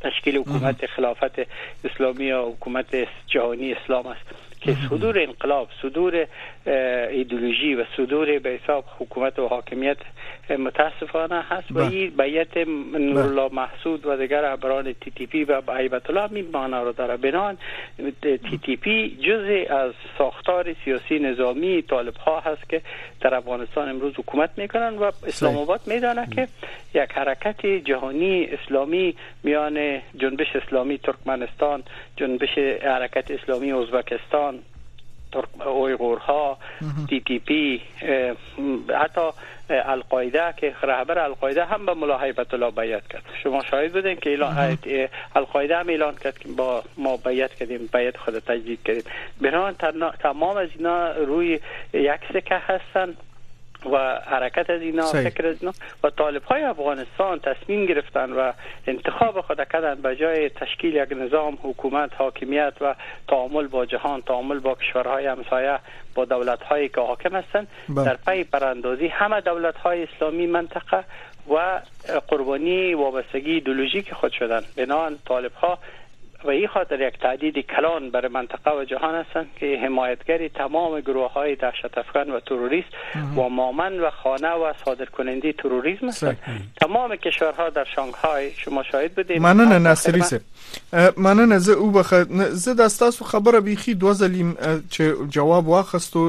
[0.00, 1.40] تشکیل حکومت خلافت
[1.84, 2.86] اسلامی یا حکومت
[3.26, 4.45] جهانی اسلام است.
[4.66, 6.26] که صدور انقلاب صدور
[7.10, 9.96] ایدولوژی و صدور به حساب حکومت و حاکمیت
[10.50, 12.56] متاسفانه هست و این بیت
[12.98, 17.16] نورالله محسود و دیگر عبران تی تی پی و عیبت الله می معنا رو داره.
[17.16, 17.58] بنان
[18.22, 22.82] تی تی پی جزء از ساختار سیاسی نظامی طالب ها هست که
[23.20, 26.48] در افغانستان امروز حکومت می‌کنن و اسلام آباد میدانه که
[26.94, 31.82] یک حرکت جهانی اسلامی میان جنبش اسلامی ترکمنستان
[32.16, 34.58] جنبش حرکت اسلامی ازبکستان
[35.66, 36.58] اویغورها
[37.08, 37.82] تی تی پی
[39.00, 39.20] حتی
[39.70, 43.22] القاعده که رهبر القاعده هم به ملا حیبت الله بیعت کرد.
[43.42, 44.78] شما شاهد بودین که اعلان
[45.36, 49.04] القاعده هم اعلان کرد که با ما بیعت کردیم بیعت خود تجدید کردیم.
[49.40, 49.74] بران
[50.18, 51.60] تمام از اینا روی
[51.92, 53.14] یک سکه هستن.
[53.92, 55.72] و حرکت از اینا فکر از اینا.
[56.04, 58.52] و طالب های افغانستان تصمیم گرفتن و
[58.86, 62.94] انتخاب خود کردن به جای تشکیل یک نظام حکومت حاکمیت و
[63.28, 65.78] تعامل با جهان تعامل با کشورهای همسایه
[66.14, 68.04] با دولت هایی که حاکم هستند بله.
[68.04, 71.04] در پی براندازی همه دولت های اسلامی منطقه
[71.50, 71.80] و
[72.28, 74.62] قربانی وابستگی ایدولوژیک خود شدن.
[74.76, 75.78] بنان طالب ها
[76.46, 81.32] و این خاطر یک تعدید کلان برای منطقه و جهان هستند که حمایتگری تمام گروه
[81.32, 82.88] های دهشت افکن و تروریست
[83.36, 86.38] و مامن و خانه و صادر کننده تروریسم هستند.
[86.80, 90.40] تمام کشورها در شانگهای شما شاهد بودید مننه نصری سه
[91.16, 92.14] مننه زه او بخ
[92.50, 94.54] زه د تاسو خبره بيخي دوه ځلیم
[94.90, 96.22] چې جواب واخستو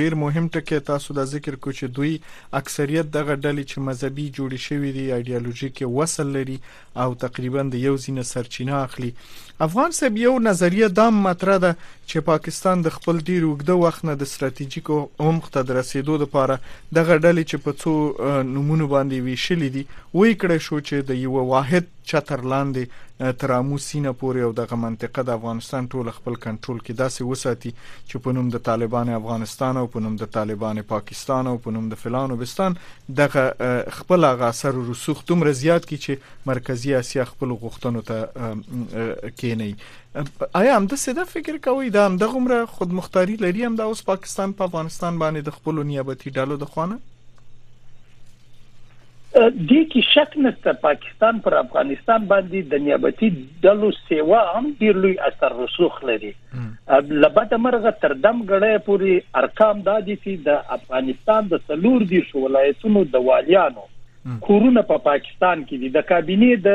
[0.00, 2.18] ډیر مهم ټکی تاسو د ذکر کو چې دوی
[2.52, 6.58] اکثریت دغه ډلې چې مذهبي جوړی شوی دي ایدئولوژیک وصل لري
[6.96, 9.12] او تقریبا د یو ځینې سرچینه اخلي
[9.66, 11.72] افغان صاحب یو نظریه دام مطرح ده
[12.08, 16.56] چې پاکستان د خپل ډیر وګړه وخت نه د ستراتیژیکو عمق ته د رسیدو لپاره
[16.58, 17.92] د غړډلې چې په څو
[18.54, 19.84] نمونه باندې ویشلې دي
[20.18, 22.84] وې کړې شو چې د یو واحد چتر لاندې
[23.42, 28.24] ترامو سینه پورې او دغه منطقه د افغانستان ټول خپل کنټرول کې داسې وساتي چې
[28.26, 32.00] په نوم د طالبان افغانستان او په نوم د طالبان پاکستان او په نوم د
[32.02, 32.78] فلانو بستان
[33.22, 33.44] دغه
[33.98, 39.70] خپل غا اثر رسوخ دومره زیات کی چې مرکزی اسیا خپل غوښتنو ته کینی
[40.60, 43.92] آیا هم د سده فکر کوي دا هم د غمره خود مختاری لري هم د
[43.92, 47.00] اوس پاکستان په افغانستان باندې د خپل نیابتي ډالو د خوانه
[49.34, 50.72] دې کې شک نشته.
[50.80, 53.28] پاکستان پر افغانستان باندې د نیابتي
[53.66, 56.32] ډلو سیوا هم ډیر لوی اثر رسوخ لري.
[57.26, 62.22] لبد مرغه تر دم غړې پوری ارقام د دې چې د افغانستان د سلور دي
[62.34, 63.88] ولایتونو د والیانو
[64.48, 65.88] کورونه په پا پاکستان کې دي.
[65.96, 66.68] د کابینه د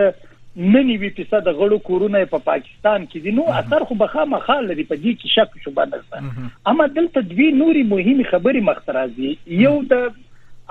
[0.76, 3.32] ننی وی فیصد غړو کورونه په پاکستان کې دي.
[3.39, 4.84] نو اثر خو بخا مخال لري.
[4.93, 10.10] په دې کې شک شو باندې اما دلته دوی نوري مهمه خبري مخترازي یو د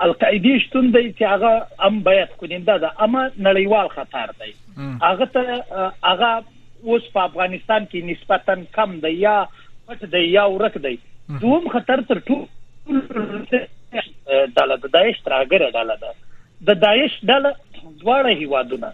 [0.05, 1.51] القاعده شتون دی چې هغه
[1.87, 4.51] ام بیات کونینده ده اما نړیوال خطر دی.
[5.03, 5.63] هغه ته
[6.09, 6.43] هغه
[6.83, 9.35] اوس په افغانستان کې نسبتا کم دی یا
[9.87, 10.95] پټ دی یا ورک دی.
[11.41, 12.45] دوم خطر تر ټولو
[14.57, 16.11] ډاله د داعش ترګره ډاله ده.
[16.69, 17.51] د داعش ډاله
[18.01, 18.89] دواړه هیوادونه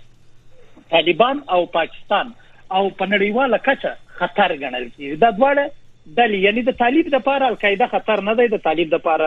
[0.96, 2.34] طالبان او پاکستان
[2.72, 5.16] او په نړیواله کچه خطر ګڼل کیږي.
[5.24, 5.66] دا دواړه
[6.18, 9.26] ډلې یعنی د طالب د لپاره القاعده خطر نه دی د طالب د لپاره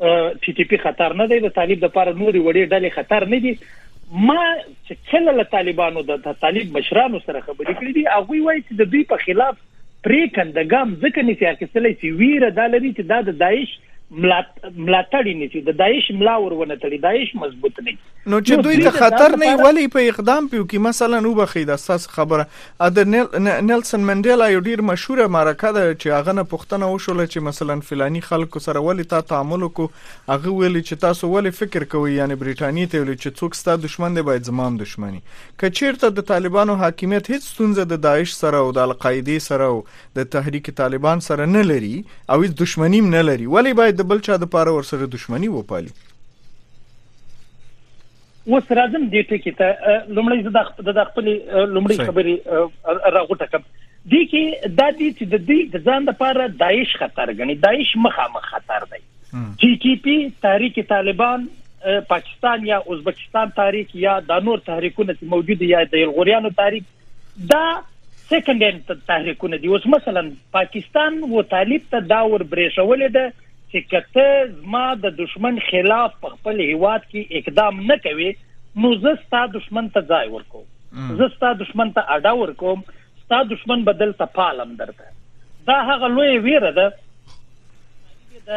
[0.00, 3.52] ټي ټي پی خطر نه دی د طالب لپاره نوري وړي ډلې خطر نه دي.
[4.30, 4.40] ما
[4.86, 8.90] چې کله له طالبانو د طالب مشرانو سره خبرې کړې دي هغه وایي چې د
[8.94, 9.60] دوی په خلاف
[10.06, 13.76] پرې کندګام ځکه چې اخیستلې چې ویره د لري چې دا د داعش
[14.10, 17.94] ملاتړ نه چې د داعش ملا ورونه تړي داعش مضبوط نه
[18.32, 22.04] نو چې دوی ته خطر نه ولی په اقدام پیو کې مثلا نو بخید اساس
[22.12, 22.44] خبره
[22.98, 27.76] د نیلسن منډیلا یو ډیر مشهور معرکه ده چې هغه نه پښتنه وشول چې مثلا
[27.88, 32.38] فلانی خلکو سره ولی تا تعامل کو هغه ویلي چې تاسو ولی فکر کوئ یعنی
[32.44, 35.20] بریټانی ته ویلي چې څوک ستاسو دشمن دی باید زمام دشمنی
[35.64, 39.76] کچیرته د طالبانو حاکمیت هیڅ ستونزه د داعش سره او د القاعده سره او
[40.20, 44.26] د تحریک طالبان سره نه لري او هیڅ دشمنی نه لري ولی باید د بل
[44.28, 45.92] چا د پاره ور سره دښمنی وپالي.
[48.52, 49.68] اوس راځم دې ټکی ته.
[50.16, 50.50] لومړی زه
[51.00, 51.26] د خپل
[51.74, 52.34] لومړی خبرې
[53.16, 53.62] راغوټه کوم
[54.12, 58.48] دي کې د دې چې د دې د ځان لپاره داعش خطر غني داعش مخامخ
[58.54, 59.02] خطر دی.
[59.60, 61.46] ټي ټي پی تحریک طالبان
[62.08, 66.84] پاکستان یا ازبکستان تحریک یا د نور تحریکونه چې موجود یا د یلغوریانو تحریک
[67.54, 67.64] دا
[68.28, 69.72] سیکنډ تحریکونه دي.
[69.76, 70.22] اوس مثلا
[70.58, 73.24] پاکستان و طالب ته دا ور برېښولې ده
[73.74, 78.28] چې کته زما د دشمن خلاف په خپل هیواد کې اقدام نه کوي
[78.82, 80.66] نو زه ستاسو دشمن ته ځای ورکوم.
[81.20, 82.84] زه ستاسو دشمن ته اډا ورکوم
[83.22, 85.10] ستاسو دشمن بدل ته پالم درته.
[85.70, 86.86] دا هغه لوی ویره ده
[88.46, 88.50] د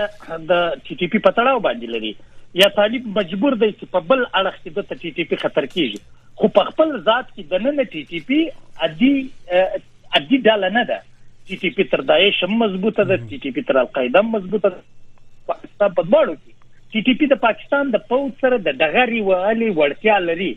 [0.50, 0.52] د
[0.86, 2.14] ټي ټي پی پټړاو باندې لري.
[2.62, 6.00] یا طالب مجبور دی چې په بل اړه کې د ټي ټي پی خطر کیږي.
[6.42, 8.40] خو په خپل ذات کې د نن ټي ټي پی
[8.90, 9.14] ادي
[10.20, 11.00] ادي ډاله نه ده.
[11.48, 14.82] ټي ټي پی تر داعش مضبوطه ده ټي ټي پی تر القاعده مضبوطه ده
[15.52, 16.52] پاکستان په دواړو کې.
[16.92, 20.52] ټي ټي پی د پاکستان د پوز سره د دغری وهلي وړتیا لري.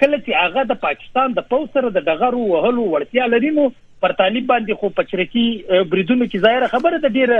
[0.00, 3.68] کله چې هغه د پاکستان د پوز سره د دغرو وهلو وړتیا لري نو
[4.04, 5.44] پر طالب باندې خو پچرکی
[5.92, 7.38] بریدونو کې ظاهر خبره ده ډیره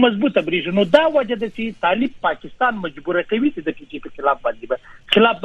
[0.00, 3.98] مضبوطه بریژ نو دا وجه ده چې طالب پاکستان مجبور کوي چې د ټي ټي
[4.04, 4.66] پی خلاف باندې
[5.14, 5.40] خلاف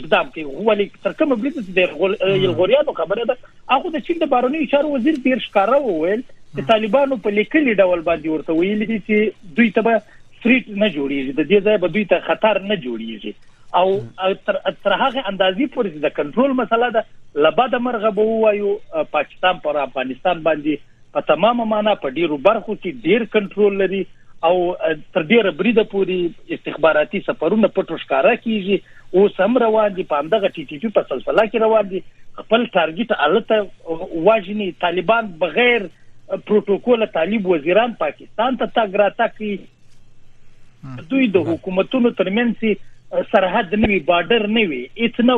[0.00, 0.44] اقدام کوي.
[0.48, 3.38] هو لې تر کومه برید چې د یلغوریانو خبره ده
[3.76, 8.04] هغه د چین د بارونی چارو وزیر تیر ښکارا وویل چې طالبانو په لیکلي ډول
[8.10, 9.16] باندې ورته ویلي چې
[9.60, 9.86] دوی ته
[10.38, 11.32] ستریټ نه جوړیږي.
[11.38, 13.32] د دې ځای به دوی ته خطر نه جوړیږي.
[13.78, 13.88] او
[14.48, 17.02] تر هغه اندازې پورې د کنټرول مسله ده
[17.46, 18.74] لبد مرغه به وایو
[19.16, 20.84] پاکستان پر افغانستان باندې
[21.16, 24.02] په تمامه معنا په ډیرو برخو کې ډیر کنټرول لري
[24.48, 24.56] او
[25.16, 28.78] تر ډیره بریده پورې استخباراتي سفرونه پټو ښکارا کیږي.
[29.18, 32.00] او سم روان دي په اندغه ټي ټي په سلسله کې روان دي.
[32.40, 35.86] خپل ټارګټ الته واجني طالبان بغیر
[36.48, 39.52] پروتوکول طالب وزیران پاکستان ته تاګ را تکي
[41.10, 45.36] دوی د حکومتونو ترمنځ سرحد نه وي بارډر نه وي اټ نو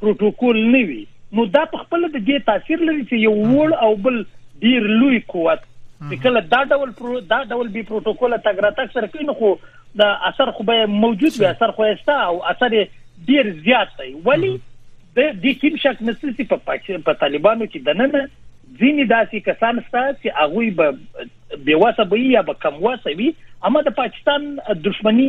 [0.00, 1.02] پروتوکول نه وي.
[1.38, 4.20] نو دا په خپل د دې تاثیر لري چې یو وړ او بل
[4.66, 5.62] ډیر لوی قوت.
[6.10, 6.90] چې کله دا ډول
[7.32, 9.50] دا ډول بي پروتوکول تګراتک سره کین خو
[10.02, 12.78] دا اثر خو به موجود وي اثر خو استا او اثر
[13.32, 14.12] ډیر زیات دی.
[14.30, 14.54] ولی
[15.16, 16.78] د دې کیم شک نسلسي په
[17.10, 18.22] په طالبانو کې دننه
[18.80, 20.86] ځینې داسې کسان ستا چې هغه به
[21.66, 23.28] بیواسه به یا به کم واسه وي.
[23.68, 24.48] اما د پاکستان
[24.86, 25.28] دښمنی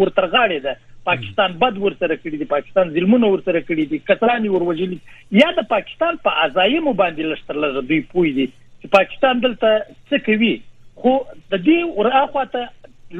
[0.00, 0.76] ورترغاړي ده.
[1.08, 4.96] پاکستان بد ورسره کړی دی پاکستان ظلمونه ورسره کړی دي کترانی وروجلی
[5.38, 10.16] یا د پاکستان په ازایم باندې لشتر لږ دوی پوي دي چې پاکستان دلته څه
[10.28, 10.54] کوي.
[11.02, 11.12] خو
[11.52, 12.62] د دې ورخواته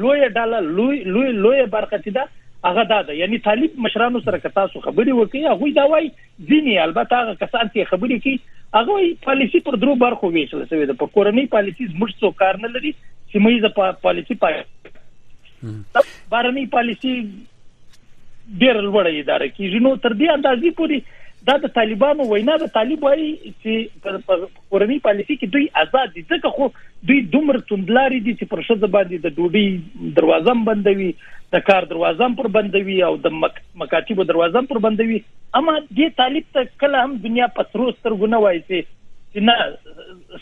[0.03, 2.25] لوی ډاله لوی لوی لوی برخه ده
[2.65, 3.15] هغه دا ده.
[3.21, 6.11] یعنی طالب مشرانو سره کتا سو خبري وکي هغه دا وای
[6.51, 8.37] ځینی البته هغه کسان چې خبري کوي
[8.77, 10.93] هغه پالیسی پر درو برخو ویشل شوی ده.
[11.01, 12.91] په کورنۍ پالیسی زموږ څو کار نه لري
[13.33, 14.55] سیمه پالیسی پای
[16.29, 17.13] بارني پالیسی
[18.61, 19.79] ډیر لوړه اداره کیږي.
[19.85, 20.99] نو تر دې اندازې پوری
[21.47, 23.73] دا د طالبانو وینا د طالب وایي چې
[24.05, 26.23] کورنۍ پالیسی کې دوی آزاد دي.
[26.33, 26.69] ځکه خو
[27.11, 31.09] دوی دومره توندلاري دي چې پر شذ باندې د ډوډۍ دروازه بندوي
[31.55, 35.19] د کار دروازه پر بندوي او د مکاتب دروازه پر بندوي.
[35.61, 38.79] اما دې طالب ته کله هم دنیا پسرو سترګونه وایي چې
[39.49, 39.55] نه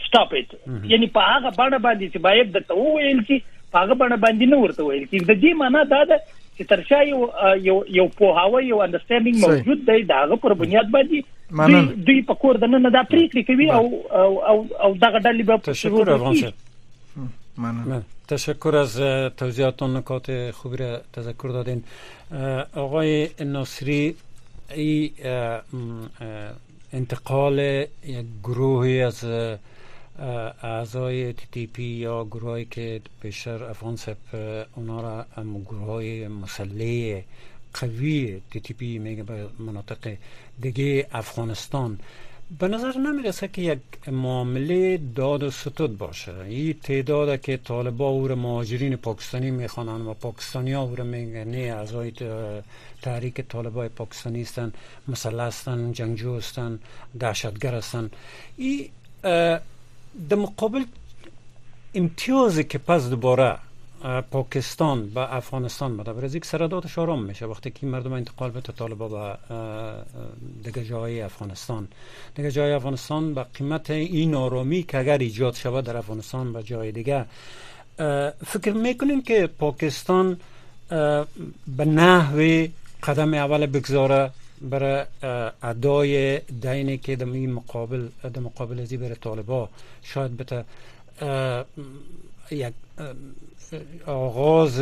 [0.05, 0.49] سټاپ اټ
[0.93, 3.35] یعنی په هغه باندې باندې چې باید د تو ویل چې
[3.77, 6.17] هغه باندې باندې نه ورته ویل چې د دې معنی دا ده
[6.57, 7.21] چې ترشا یو
[7.67, 11.19] یو یو په هوا یو انډرستانډینګ موجود دی داغه پر بنیاد باندې
[11.61, 13.85] دوی دوی په کور د نن د پریکړې کوي او
[14.21, 16.53] او او دغه ډلې به تشکر
[17.63, 18.93] ممنون تشکر از
[19.37, 21.83] توضیحاتتون نکات خوبی را تذکر دادین.
[22.73, 24.15] آقای ناصری
[24.75, 25.11] ای
[26.93, 29.25] انتقال یک گروهی از
[30.19, 31.33] اعضای
[31.73, 34.17] پی یا گروهایی که بیشتر افغان سب
[34.75, 35.25] اونا را
[35.65, 37.21] گروه های مسلح
[37.73, 38.41] قوی
[38.77, 40.15] پی میگه به مناطق
[40.61, 41.99] دیگه افغانستان.
[42.59, 46.33] به نظر نمی‌رسه که یک معامله داد و ستود باشه.
[46.35, 52.11] این تعداد که طالبا او مهاجرین پاکستانی می‌خوانن و پاکستانی ها او میگن نه اعضای
[53.01, 54.73] تحریک طالبای پاکستانی هستن
[55.07, 56.79] مسلح هستن جنگجو هستن
[57.19, 58.09] دهشتگر هستن
[58.57, 58.89] این
[60.29, 60.83] در مقابل
[61.93, 63.57] امتیازی که پس دوباره
[64.31, 67.45] پاکستان به افغانستان بده برای یک سردادش آرام میشه.
[67.45, 69.37] وقتی که مردم انتقال به طالبا به
[70.63, 71.87] دیگه جای افغانستان.
[72.35, 76.91] دیگه جای افغانستان به قیمت این آرامی که اگر ایجاد شود در افغانستان به جای
[76.91, 77.25] دیگه.
[78.45, 80.37] فکر می‌کنیم که پاکستان
[81.77, 82.67] به نحو
[83.03, 84.31] قدم اول بگذاره
[84.63, 85.05] برای
[85.63, 89.69] ادای دینی که در مقابل در مقابل ازی برای طالبا
[90.03, 90.65] شاید بته
[92.51, 92.73] یک
[94.05, 94.81] آغاز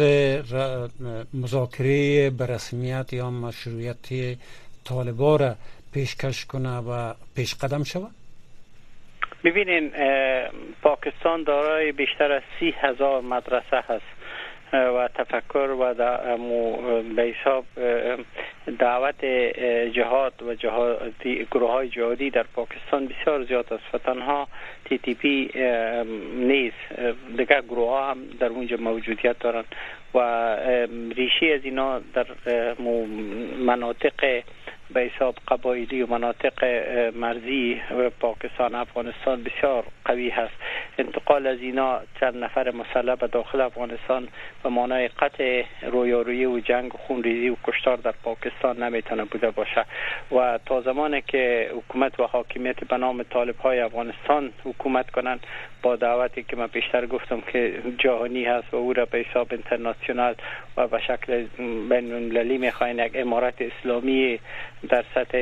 [1.34, 4.38] مذاکره به رسمیت یا مشروعیت
[4.86, 5.56] طالبا را
[5.94, 8.12] پیشکش کنه و پیش قدم شود؟
[9.44, 9.92] ببینین
[10.82, 14.21] پاکستان دارای بیشتر از سی هزار مدرسه هست.
[14.74, 15.94] و تفکر و
[17.16, 17.66] به حساب
[18.80, 19.26] دعوت
[19.94, 24.48] جهاد و جهادی گروه های جهادی در پاکستان بسیار زیاد است و تنها
[24.86, 25.50] تی تی پی
[26.36, 26.78] نیست
[27.38, 29.76] دیگر گروه ها هم در اونجا موجودیت دارند
[30.14, 30.20] و
[31.16, 32.26] ریشی از اینا در
[33.60, 34.44] مناطق
[34.94, 36.66] به حساب قبایلی و مناطق
[37.16, 37.82] مرزی
[38.20, 40.54] پاکستان افغانستان بسیار قوی هست.
[40.98, 44.28] انتقال از اینا چند نفر مسلح به داخل افغانستان
[44.64, 49.86] به معنای قطع رویارویی و جنگ و خونریزی و کشتار در پاکستان نمی‌تونه بوده باشه.
[50.32, 55.40] و تا زمانی که حکومت و حاکمیت به نام طالب های افغانستان حکومت کنند
[55.82, 60.36] با دعوتی که من بیشتر گفتم که جهانی هست و او را به حساب اینترناسیونال
[60.78, 61.46] و به شکل
[61.90, 64.40] بین المللی می‌خواین یک امارت اسلامی
[64.90, 65.38] در سطح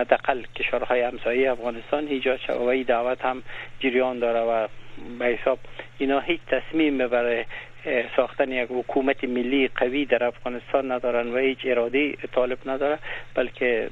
[0.00, 3.42] حداقل کشورهای همسایه افغانستان ایجاد شد و این دعوت هم
[3.80, 4.68] جریان داره و
[5.18, 5.58] به حساب
[5.98, 7.44] اینا هیچ تصمیم برای
[8.16, 12.98] ساختن یک حکومت ملی قوی در افغانستان ندارن و هیچ اراده طالب نداره
[13.34, 13.88] بلکه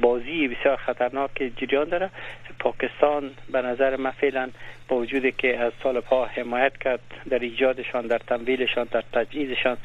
[0.00, 2.10] بازی بسیار خطرناک جریان داره.
[2.58, 4.50] پاکستان به نظر من فعلا
[4.88, 7.00] با وجود که از طالب ها حمایت کرد
[7.30, 9.76] در ایجادشان در تمویلشان در تجهیزشان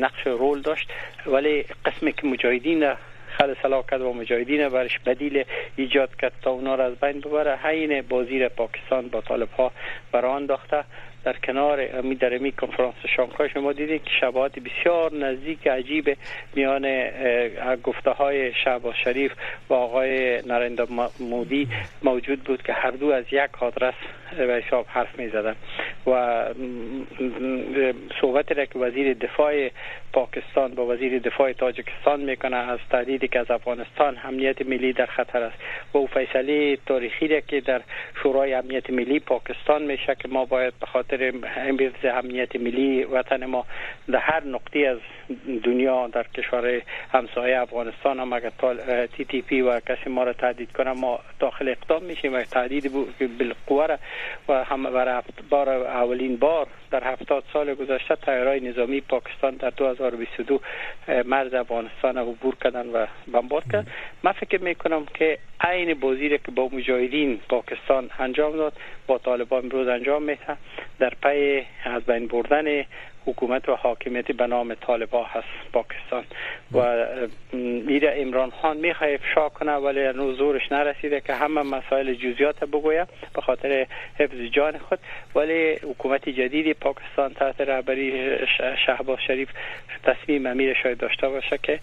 [0.00, 0.92] نقش رول داشت.
[1.26, 2.92] ولی قسمی که مجاهدین
[3.38, 5.44] خل سلاح کرد و مجاهدین برش بدیل
[5.76, 9.72] ایجاد کرد تا اونا را از بین ببره حین بازی پاکستان با طالب ها
[10.12, 10.84] بران داخته
[11.24, 16.16] در کنار امی در امی کنفرانس شانگهای شما دیدید که شباهت بسیار نزدیک عجیب
[16.54, 16.86] میان
[17.82, 19.32] گفته های شعباز شریف
[19.70, 20.86] و آقای نرندا
[21.20, 21.68] مودی
[22.02, 23.94] موجود بود که هر دو از یک آدرس
[24.36, 25.56] به حساب حرف می زدن
[26.06, 26.44] و
[28.20, 29.70] صحبت را که وزیر دفاع
[30.12, 35.42] پاکستان با وزیر دفاع تاجکستان می‌کنه از تهدیدی که از افغانستان امنیت ملی در خطر
[35.42, 35.56] است.
[35.94, 37.80] و او فیصله تاریخی را که در
[38.22, 41.32] شورای امنیت ملی پاکستان میشه که ما باید به خاطر
[42.04, 43.66] امنیت ملی وطن ما
[44.10, 44.98] در هر نقطه از
[45.64, 48.52] دنیا در کشور همسایه افغانستان هم اگر
[49.06, 52.34] تی تی پی و کسی ما را تهدید کنه ما داخل اقدام میشیم.
[52.34, 52.92] و تهدید
[53.38, 53.96] بالقوه
[54.48, 54.82] و هم
[55.50, 60.60] بار اولین بار در هفتاد سال گذشته تایرهای نظامی پاکستان در 2022
[61.24, 63.86] مرز افغانستان عبور کردن و بمبار کرد.
[64.22, 68.72] من فکر می‌کنم که عین بازی که با مجاهدین پاکستان انجام داد
[69.06, 70.56] با طالبان امروز انجام میده.
[70.98, 72.84] در پی از بین بردن
[73.28, 76.24] حکومت و حاکمیت به نام طالبا هست پاکستان.
[76.72, 77.06] و
[77.86, 83.06] میره امران خان می‌خواه افشا کنه ولی هنوز زورش نرسیده که همه مسائل جزیات بگویه
[83.34, 83.86] به خاطر
[84.18, 84.98] حفظ جان خود.
[85.34, 88.38] ولی حکومت جدید پاکستان تحت رهبری
[88.86, 89.48] شهباز شریف
[90.04, 91.80] تصمیم امیر شاید داشته باشه که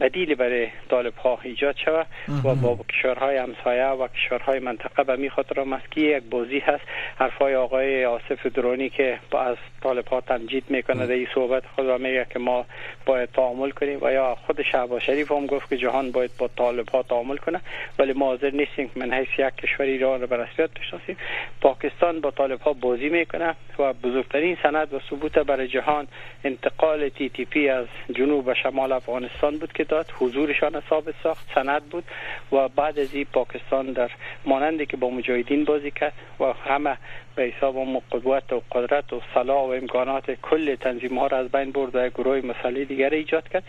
[0.00, 2.06] بدیل برای طالب ها ایجاد شود.
[2.44, 6.84] و با کشورهای همسایه و کشورهای منطقه به می خاطر مسکی یک بازی هست.
[7.18, 11.86] حرفای آقای آصف درونی که با از طالب ها تمجید می‌کنه در این صحبت خود
[11.86, 12.66] و میگه که ما
[13.06, 13.98] باید تعامل کنیم.
[14.02, 17.60] و یا خود شعبا شریف هم گفت که جهان باید با طالب ها تعامل کنه.
[17.98, 21.16] ولی ما حاضر نیستیم من حیث یک کشور ایران رو به رسمیت بشناسیم.
[21.60, 26.08] پاکستان با طالب ها بازی می‌کنه و بزرگترین سند و ثبوت برای جهان
[26.44, 30.06] انتقال تی تی پی از جنوب و شمال افغانستان بود که داد.
[30.18, 32.04] حضورشان ثابت ساخت سند بود
[32.52, 34.10] و بعد از این پاکستان در
[34.44, 36.96] مانندی که با مجاهدین بازی کرد و همه
[37.36, 41.48] به حساب هم قدرت و قدرت و صلاح و امکانات کل تنظیم ها را از
[41.48, 43.64] بین برد و گروه مسئله دیگر ایجاد کرد.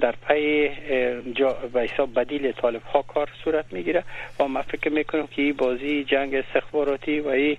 [0.00, 0.68] در پی
[1.72, 4.04] به حساب بدیل طالب ها کار صورت میگیره
[4.40, 7.56] و من فکر میکنم که این بازی جنگ استخباراتی و این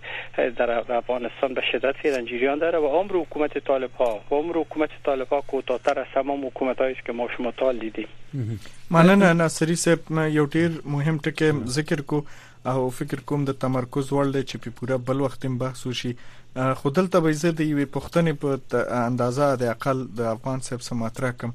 [0.57, 5.27] در افغانستان به شدت فعلا داره و عمر حکومت طالب ها و عمر حکومت طالب
[5.27, 8.07] ها کوتاهتر از تمام حکومت هایی که ما شما تال دیدیم.
[8.91, 9.99] مننه ناصری صاحب
[10.31, 12.21] یو ډیر مهم ټکی ذکر کو
[12.71, 16.11] او فکر کوم د تمرکز وړ دی چې په پوره بل وخت بحث وشي
[16.81, 18.49] خودل ته به زه د یوې پښتنې په
[19.07, 21.53] اندازه د اقل د افغان صاحب سماتره کوم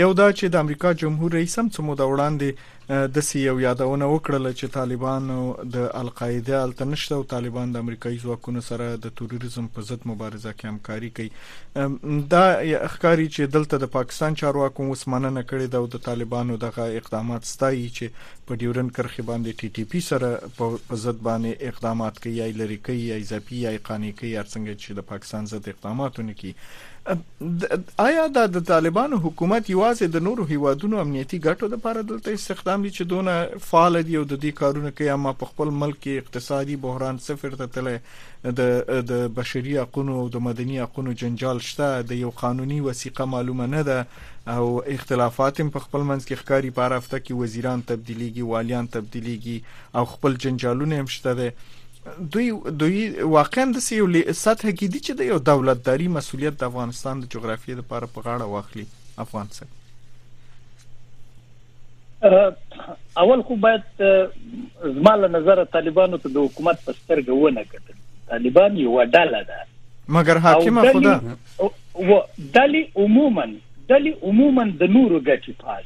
[0.00, 2.48] یو دا چې د امریکا جمهور رئیس هم څه مو د وړاندې
[3.16, 5.28] د سی یو یادونه وکړه چې طالبان
[5.74, 10.64] د القاعده التنشته او طالبان د امریکایي ځواکونو سره د تروریزم په ضد مبارزه کې
[10.70, 11.30] همکاري کوي.
[12.34, 12.42] دا
[12.94, 17.48] ښکاری چې دلته د پاکستان چارواکو اوس مننه کړې ده او د طالبانو دغه اقدامات
[17.52, 18.06] ستایي چې
[18.50, 22.80] په ډیورن کرخي باندې ټي ټي پی سره په ضد باندې اقدامات کوي یا لری
[22.88, 26.54] کوي یا ځپی یا قانې کوي څنګه چې د پاکستان ضد اقداماتونه کوي
[28.06, 33.08] آیا د طالبانو حکومت یوازې د نورو هیوادونو امنیتي ګټو لپاره دلته استخدام دي چې
[33.12, 37.18] دونه فعال دي او د دې کارونه کوي اما په خپل ملک کې اقتصادي بحران
[37.24, 37.90] صفر ته تل
[38.60, 43.68] د د بشري حقوقو او د مدني حقوقو جنجال شته د یو قانوني وثیقه معلومه
[43.74, 43.98] نه ده
[44.56, 49.58] او اختلافات په خپل منځ کې ښکاری په هفته کې وزیران تبدیلیږي والیان تبدیلیږي
[50.00, 51.54] او خپل جنجالونه هم شته ده
[52.34, 52.46] دوی
[52.82, 53.00] دوی
[53.34, 57.74] واقعا د یو سطح کې دي چې د یو دولتداري مسولیت د افغانستان د جغرافیې
[57.82, 58.86] لپاره په غاړه واخلي
[59.26, 59.80] افغان څخه
[63.24, 63.84] اول خو باید
[64.82, 67.96] زماله نظر طالبانو ته د حکومت په سترګه ونه کتل.
[68.32, 69.58] طالبان یو ډله ده.
[70.08, 71.14] مګر حاکمه خدا
[71.94, 72.20] و
[72.54, 73.46] دلی عموما
[73.88, 75.84] دلی عموما د نورو ګټي پاس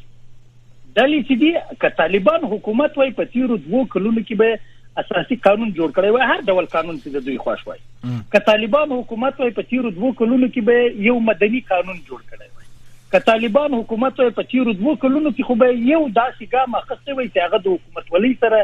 [0.99, 1.51] دلی چې دی
[1.85, 4.59] ک طالبان حکومت وای په تیرو دوه کلونو کې به
[5.03, 7.81] اساسي قانون جوړ کړی وای هر ډول قانون چې د دوی خوښ وای.
[8.35, 12.49] که طالبان حکومت وای په تیرو دوه کلونو کې به یو مدني قانون جوړ کړی
[12.55, 12.67] وای.
[13.15, 17.11] که طالبان حکومت وای په تیرو دوه کلونو کې خو به یو داسې ګام اخستې
[17.19, 18.61] وای چې هغه د حکومت ولې سره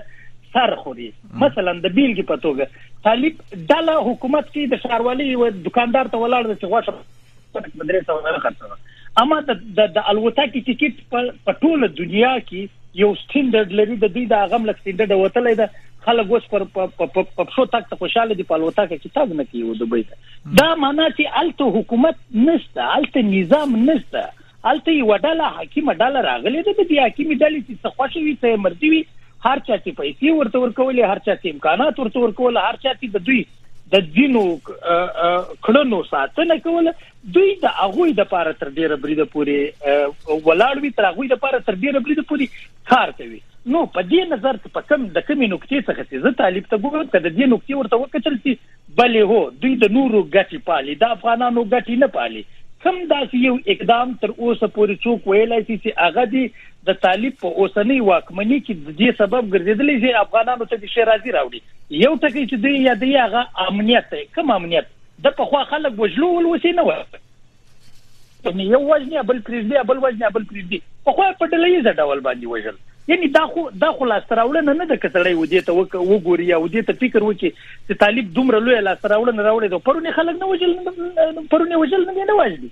[0.54, 1.10] سر خوري.
[1.42, 2.64] مثلا د بیلګې په توګه
[3.08, 3.42] طالب
[3.74, 6.92] دله حکومت کې د شاروالي و دکاندار ته ولاړ د غوښه
[8.08, 8.76] سره نه خرڅه
[9.20, 10.94] اما د د الوتکې ټیکټ
[11.48, 12.62] په ټوله دنیا کې
[13.00, 15.66] یو سټینډرډ لري د دوی د غم لک سټینډرډ وتلې ده
[16.04, 19.74] خلک اوس پر په شو تک ته خوشاله دي په الوتکه کې تاګ نه کیو
[19.80, 20.14] دوبۍ ته.
[20.60, 24.22] دا معنا چې الته حکومت نشته الته نظام نشته.
[24.70, 29.02] الته یو ډاله حکیم ډاله راغلي ده د حکیم ډلې چې خوشوي ته مرتي وي
[29.46, 33.06] هر چا چې پیسې ورته ورکولې هر چا چې امکانات ورته ورکول هر چا چې
[33.16, 33.42] د دوی
[33.94, 36.92] د دینو کړنو ساتنه کوله
[37.36, 39.56] دوی د اغوی د پاره تر ډیره بریده پوري
[39.96, 42.48] ولاړ وی تر اغوی د پاره تر ډیره بریده پوري
[42.92, 43.40] کار کوي
[43.70, 46.78] نو په دې نظر ته په کم د کمی نقطې څخه چې زه طالب ته
[46.84, 48.52] ګورم کله دې نقطې ورته وکړل چې
[49.00, 52.42] بلې هو دوی د نورو ګټي پالي د افغانانو ګټي نه پالي.
[52.84, 56.44] کم داسې یو اقدام تر اوسه پورې څوک ویلای شي چې هغه دی
[56.88, 61.36] د طالب په اوسنۍ واکمنۍ کې د دې سبب ګرځیدلی چې افغانانو ته د شیرازي
[61.38, 61.60] راوړي.
[62.04, 64.24] یو ټکی چې دوی یا دی هغه امنیت دی.
[64.38, 64.90] کوم امنیت؟
[65.26, 67.02] د په خوا خلک وجلو ول وسی نه وای
[68.44, 72.76] یو وجنه بل پریزدي بل وجنه بل پریزدي په خوا په ډلې ځډول باندې وجل
[73.10, 76.92] یعنی دا خو دا خو لاستراوړنه نه د کسړې ودی ته وګوري او دې ته
[77.00, 77.50] فکر وکړي
[77.88, 82.38] چې طالب دومره لوی لاستراوړنه راوړي دا پرونه خلک نه وجل پرونه وجل نه نه
[82.42, 82.70] واجدي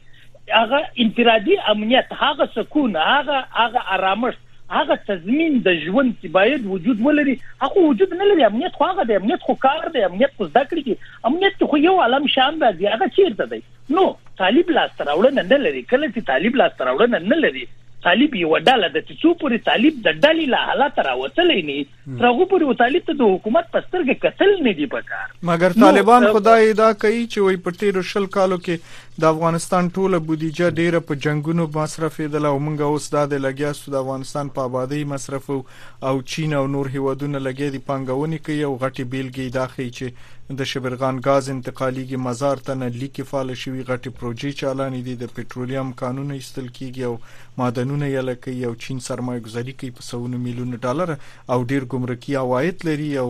[0.53, 4.39] هغه انفرادي امنیت هغه سکون هغه هغه آرامش
[4.79, 7.37] هغه تضمین د ژوند چې باید وجود ولري.
[7.63, 10.83] هغه وجود نه لري امنیت خو هغه د امنیت خو کار دی امنیت خو ذکر
[10.89, 10.97] کی
[11.31, 13.61] امنیت خو یو عالم شان دی هغه چیرته دی؟
[13.99, 14.05] نو
[14.43, 15.83] طالب لاستراوړنه نه لري.
[15.95, 17.67] کله چې طالب لاستراوړنه نه لري
[18.05, 22.79] طالب یو ډاله د څو پورې طالب د ډلې له حالت راوتلې نه ترغه پورې
[22.83, 27.49] طالب ته د حکومت پسترګه قتل نه دی پکار مګر طالبان خدای دا کوي چې
[27.49, 32.89] وي تیر شل کالو کې د افغانستان ټوله بودیجه ډیره په جنگونو مصرفېدل او موږ
[32.89, 37.77] اوس د لګیا سو د افغانستان په آبادی مصرف او چین او نور هیوادونو لګیا
[37.77, 42.87] دي پنګونې کوي او غټي بیلګې داخلي چې د شبرغان غاز انتقالیږي مزار ته نه
[43.01, 45.15] لیکي فعال شوی غټي پروژې چالانې دي.
[45.21, 47.15] د پېټرولیم قانون ایستل کیږي او
[47.61, 51.13] معدنونه یې لکه یو چین سرمایه گذاري کوي په سونو میلیون ډالر
[51.53, 53.29] او ډیر ګمرکي عواید لري او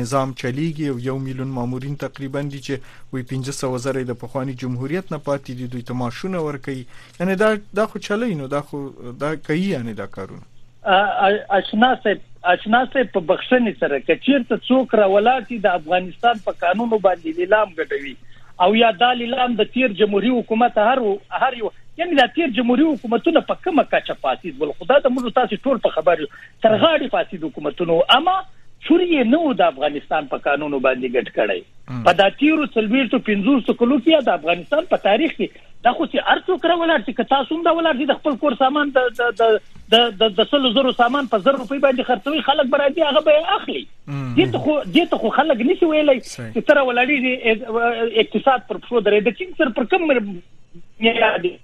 [0.00, 2.74] نظام چلیږي او یو میلیون مامورین تقریبا دي چې
[3.12, 5.70] وي 1500 زره د پخوانی جمهوریت نه پاتې دي.
[5.76, 6.84] دوی تماشونه ور کوي
[7.20, 8.84] یعنی دا دا خو چلای نو دا خو
[9.24, 10.46] دا کوي یعنی دا کارونه.
[11.58, 17.72] اشنا صاحب صاحب په بخښنې سره کچیرته څوک راولاتي د افغانستان په قانونو باندې لیلام
[17.80, 18.14] غټوي
[18.66, 21.00] او یا دا لیلام د تیر جمهوریت حکومت هر
[21.44, 21.70] هر یو
[22.02, 25.82] یعنی د تیر جمهوریت حکومتونو په کومه کچه فاسد بل خدای د موږ تاسو ټول
[25.86, 28.36] په خبر ترغاړي فاسد حکومتونو اما
[28.88, 31.60] سوریه نو د افغانستان په قانونو باندې ګټ کړی.
[32.08, 36.22] په د تیرو سلویرتو 500 کلو کې د افغانستان په تاریخ کې دا خو چې
[36.34, 38.98] ارڅو کړه ولر چې تاسو هم دا ولر چې د خپل کور سامان د
[39.40, 39.58] د
[39.94, 43.82] د د سلو زرو سامان په زر روپۍ باندې خرڅوي خلک برادي هغه به اخلي.
[44.38, 47.16] دې ته خو دې ته خو خلک نشي ویلای چې تر ولړي
[48.24, 49.20] اقتصاد پر څو درې.
[49.28, 50.02] د چین سر پر کم
[51.46, 51.54] دي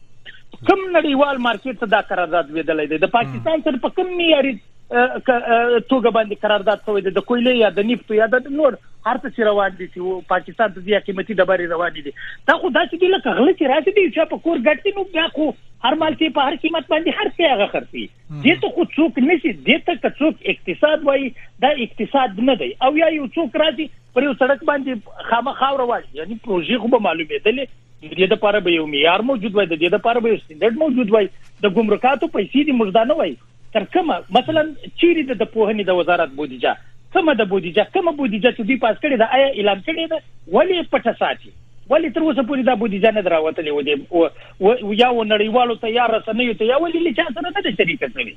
[0.68, 4.52] کم نړیوال مارکیټ ته دا قرارداد ویدلې ده د پاکستان سره په کم معیاري
[4.92, 8.74] توګه باندې قرارداد شوی د کویلې یا د نفت یا د نور
[9.06, 12.12] هر څه روان دي چې پاکستان ته ځیا قیمتي ډبرې روان دي.
[12.50, 15.26] دا خو داسې دي لکه غل چې راځي دي چې په کور ګټي نو بیا
[15.36, 15.46] خو
[15.86, 18.04] هر مال کې په هر قیمت باندې هر څه هغه خرڅي
[18.44, 21.30] دې ته خو څوک نشي دې ته که څوک اقتصاد وایي
[21.66, 22.70] دا اقتصاد نه دی.
[22.88, 23.86] او یا یو څوک راځي
[24.16, 28.60] پر یو سړک باندې خامخا روان یعنی پروژې خو به معلومه ده د دې لپاره
[28.66, 31.26] به یو معیار موجود وای د دې لپاره به یو سټنډرډ موجود وای.
[31.66, 33.34] د ګمرکاتو پیسې دي مجدانه وای
[33.76, 34.62] تر کومه مثلا
[35.00, 36.72] چیرې د پوهنې د وزارت بودیجه؟
[37.16, 40.18] کومه د بودیجه؟ کومه بودیجه چې دوی پاس کړی دا آیا اعلان کړی دا
[40.58, 41.52] ولی پټه ساتي؟
[41.94, 46.14] ولی تر اوسه پورې دا بودیجه نه دراوتلې و دي او یا و نړیوالو تیار
[46.16, 48.34] رسنیو ته یا ولی لچا سره نه شریک کړی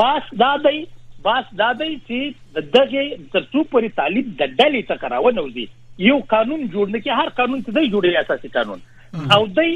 [0.00, 0.78] باس دا دی
[1.26, 2.18] باس دا دی چې
[2.74, 3.02] دغه
[3.34, 5.66] ترڅو پورې طالب د ډلې څخه راونوځي.
[6.08, 8.80] یو قانون جوړ نه کی هر قانون ته دی جوړي اساسي قانون.
[9.36, 9.70] او دی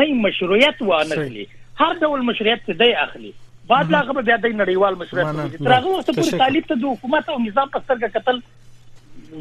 [0.00, 1.46] نه مشروعیت و نه
[1.80, 3.32] هر ډول مشروعیت څه دی اخلي.
[3.70, 7.38] بعد لا غو بیا د نړیوال مشروعیت ترغه وخت پورې طالب ته د حکومت او
[7.46, 8.36] نظام په سترګه قتل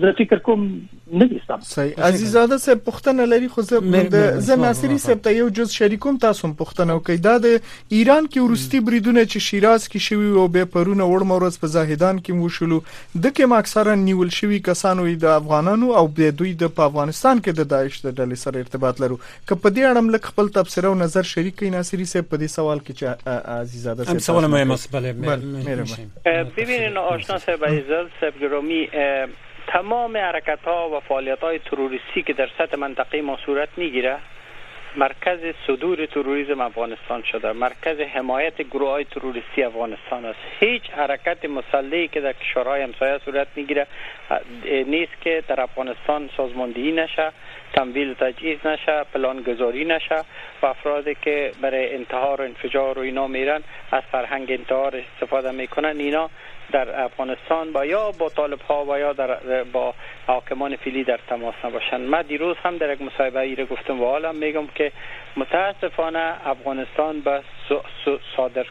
[0.01, 1.93] زه فکر کوم نه دي صحیح.
[1.97, 6.99] عزیزاده صاحب پښتنه لري خو زه زه ناصری صاحب ته یو جز شریکوم تاسو پښتنه
[7.09, 7.45] کوي دا د
[7.89, 12.19] ایران کې ورستي بریدونه چې شیراز کې شوی او به پرونه وړ مورز په زاهدان
[12.19, 17.41] کې وشلو د کې ماکثره نیول شوی کسانو د افغانانو او د دوی د افغانستان
[17.45, 19.19] کې د داعش د ډلې سره ارتباط لرو.
[19.47, 22.45] که په دې اړه ملک خپل تبصره او نظر شریک کړي ناصری صاحب په دې
[22.57, 23.05] سوال کې چې
[23.59, 25.13] عزیزاده صاحب سوال مهم است بله
[26.57, 28.87] ببینید آشنا صاحب عزیز صاحب گرامی
[29.68, 34.18] تمام حرکت ها و فعالیت های تروریستی که در سطح منطقه ما صورت می‌گیره
[34.97, 37.51] مرکز صدور تروریسم افغانستان شده.
[37.51, 40.39] مرکز حمایت گروه های تروریستی افغانستان است.
[40.59, 43.88] هیچ حرکت مسلحی که در کشورهای همسایه صورت می‌گیره
[44.88, 47.32] نیست که در افغانستان سازماندهی نشه
[47.74, 50.24] تمویل تجهیز نشه پلان گذاری نشه
[50.61, 55.99] و افرادی که برای انتحار و انفجار و اینا میرن از فرهنگ انتحار استفاده می‌کنن.
[55.99, 56.30] اینا
[56.72, 59.93] در افغانستان با یا با طالب ها و یا در با
[60.28, 62.09] حاکمان فیلی در تماس نباشند.
[62.09, 64.91] من دیروز هم در یک مصاحبه ای گفتم و حالا میگم که
[65.38, 67.41] متاسفانه افغانستان به
[68.36, 68.66] صادر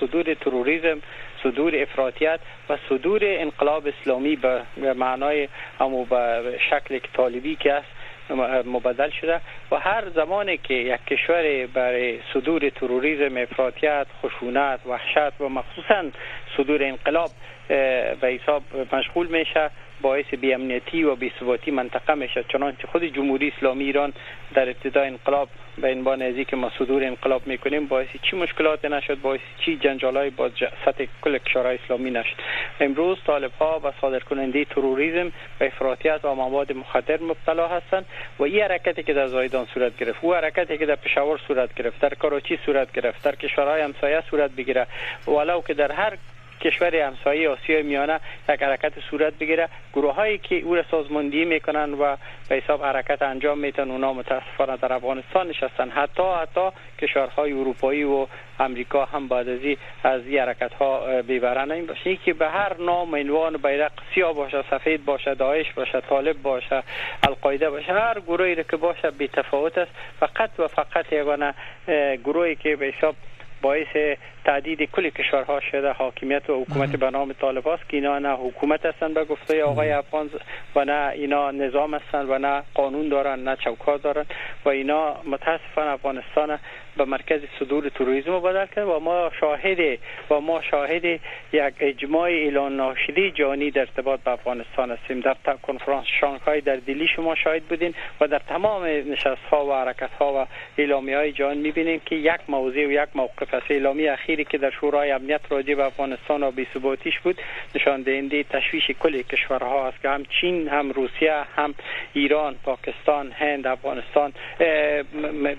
[0.00, 1.02] صدور تروریسم
[1.42, 4.62] صدور افراطیت و صدور انقلاب اسلامی به
[4.96, 5.48] معنای
[5.80, 7.97] امو به شکل طالبی که است
[8.64, 15.48] مبدل شده و هر زمانی که یک کشور برای صدور تروریسم افراطیت خشونت وحشت و
[15.48, 16.04] مخصوصا
[16.56, 17.30] صدور انقلاب
[18.20, 18.62] به حساب
[18.92, 19.70] مشغول میشه
[20.00, 24.12] باعث بیامنیتی و بیثباتی منطقه میشه چنانچه خود جمهوری اسلامی ایران
[24.54, 25.48] در ابتدای انقلاب
[25.80, 30.30] به عنوان ازی که ما صدور انقلاب می‌کنیم باعث چی مشکلات نشد؟ باعث چی جنجالای
[30.30, 30.50] با
[30.84, 32.36] سطح کل کشورهای اسلامی نشد؟
[32.80, 38.06] امروز طالب ها و صادر کننده تروریسم و افراطیت و مواد مخدر مبتلا هستند
[38.38, 42.00] و این حرکتی که در زایدان صورت گرفت او حرکتی که در پشاور صورت گرفت
[42.00, 44.86] در کراچی صورت گرفت در کشورهای همسایه صورت بگیره.
[45.28, 46.16] ولو که در هر
[46.60, 49.68] کشور همسایه آسیا میانه یک حرکت صورت بگیره.
[49.94, 52.16] گروه هایی که او را سازماندهی می‌کنن و
[52.48, 58.26] به حساب حرکت انجام میتن اونا متاسفانه در افغانستان نشستن حتی حتی کشورهای اروپایی و
[58.60, 59.58] امریکا هم بعد از
[60.04, 62.16] از این حرکت ها بیبرن این باشه.
[62.16, 66.82] که به هر نام عنوان بیرق سیاه باشه سفید باشه داعش باشه طالب باشه
[67.28, 69.90] القاعده باشه هر گروهی که باشه بی تفاوت است.
[70.20, 71.54] فقط و فقط یگانه
[72.24, 73.14] گروهی که به حساب
[73.62, 75.92] باعث تعدید کل کشورها شده.
[75.92, 79.92] حاکمیت و حکومت به نام طالب است که اینا نه حکومت هستند به گفته آقای
[79.92, 80.30] افغان
[80.76, 84.24] و نه اینا نظام هستند و نه قانون دارن نه چوکات دارن
[84.64, 86.58] و اینا متاسفانه افغانستان
[86.98, 89.98] به مرکز صدور تروریسم بدل کرد و ما شاهد
[90.30, 91.04] و ما شاهد
[91.52, 95.20] یک اجماع اعلان ناشده جانی در ارتباط به افغانستان هستیم.
[95.20, 100.10] در کنفرانس شانگهای در دلی شما شاهد بودین و در تمام نشست ها و حرکت
[100.20, 100.46] ها و
[100.78, 103.70] اعلامی های جان می‌بینیم که یک موضوع و یک موقف است.
[103.70, 107.40] اعلامی اخیری که در شورای امنیت راجع به افغانستان و بی‌ثباتیش بود
[107.74, 111.74] نشان دهنده تشویش کل کشورها است که هم چین هم روسیه هم
[112.12, 114.32] ایران پاکستان هند افغانستان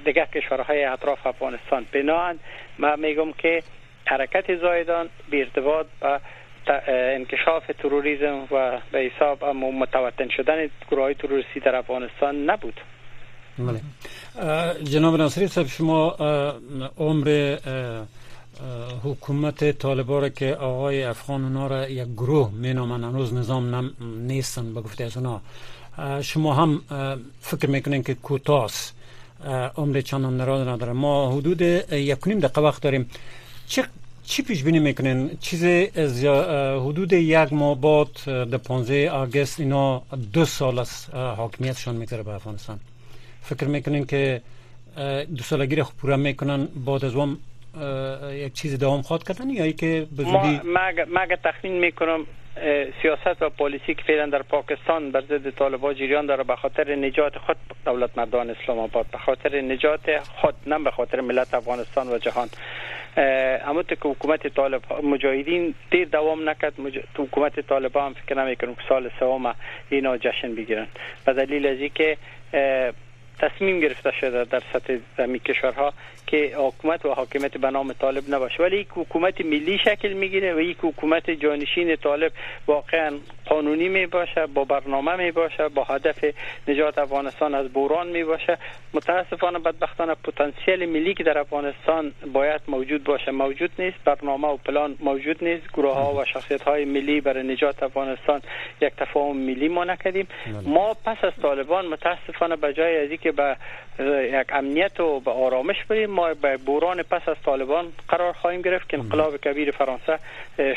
[0.06, 1.86] دیگر کشورهای اطراف افغانستان.
[1.94, 2.38] بناهن
[2.80, 3.64] ما میگم که
[4.06, 5.86] حرکت زایدان به با
[6.88, 9.46] انکشاف تروریسم و به حساب
[9.82, 12.82] متوطن شدن گروه تروریستی در افغانستان نبود.
[13.60, 13.80] بله.
[14.84, 16.16] جناب ناصری صاحب شما
[16.98, 17.58] عمر
[19.04, 23.94] حکومت طالبا را که آقای افغان اونا را یک گروه می نامن هنوز نظام نم
[24.28, 25.42] نیستن به از اونا.
[26.22, 26.82] شما هم
[27.42, 28.94] فکر می‌کنین که کوتاس
[29.78, 33.10] عمر چندان نراد نداره ما حدود یک نیم دقیقه وقت داریم.
[33.68, 33.84] چه
[34.24, 35.64] چی پیش بینی می‌کنین؟ چیز
[35.96, 36.26] از
[36.86, 38.08] حدود یک ماه بعد
[38.50, 40.02] در 15 آگست اینا
[40.34, 42.80] دو سال از حاکمیتشان میگذره به افغانستان.
[43.42, 44.42] فکر می‌کنین که
[45.38, 47.38] دو سالگی را پورا می‌کنن بعد از اون
[48.32, 52.26] یک چیز دوام خواهد کردن یا ای که به زودی ما تخمین می‌کنم؟
[53.02, 57.38] سیاست و پالیسی که فعلا در پاکستان بر ضد طالبان جریان داره به خاطر نجات
[57.38, 62.18] خود دولت مردان اسلام آباد به خاطر نجات خود نه به خاطر ملت افغانستان و
[62.18, 62.50] جهان.
[63.68, 67.00] اما که حکومت طالب مجاهدین دیر دوام نکرد مج...
[67.18, 69.56] حکومت طالبان هم فکر نمی‌کنم که سال سوم
[69.90, 70.88] اینا جشن بگیرن.
[71.26, 72.18] به دلیل از که
[73.40, 75.94] تصمیم گرفته شده در سطح زمین کشورها
[76.28, 78.64] که حکومت و حاکمیت به نام طالب نباشه.
[78.64, 82.32] ولی یک حکومت ملی شکل می‌گیره و یک حکومت جانشین طالب
[82.68, 83.12] واقعا
[83.50, 86.26] قانونی می باشه با برنامه می باشه با هدف
[86.68, 88.58] نجات افغانستان از بوران می باشه.
[88.94, 93.98] متاسفانه بدبختانه پتانسیل ملی که در افغانستان باید موجود باشه موجود نیست.
[94.06, 95.68] برنامه و پلان موجود نیست.
[95.74, 98.42] گروه ها و شخصیت های ملی برای نجات افغانستان
[98.82, 100.28] یک تفاهم ملی ما نکردیم.
[100.46, 100.74] بله.
[100.74, 103.56] ما پس از طالبان متاسفانه به جای از که به
[104.00, 108.90] یک امنیت و به آرامش بریم ما به بوران پس از طالبان قرار خواهیم گرفت
[108.90, 110.20] که انقلاب کبیر فرانسه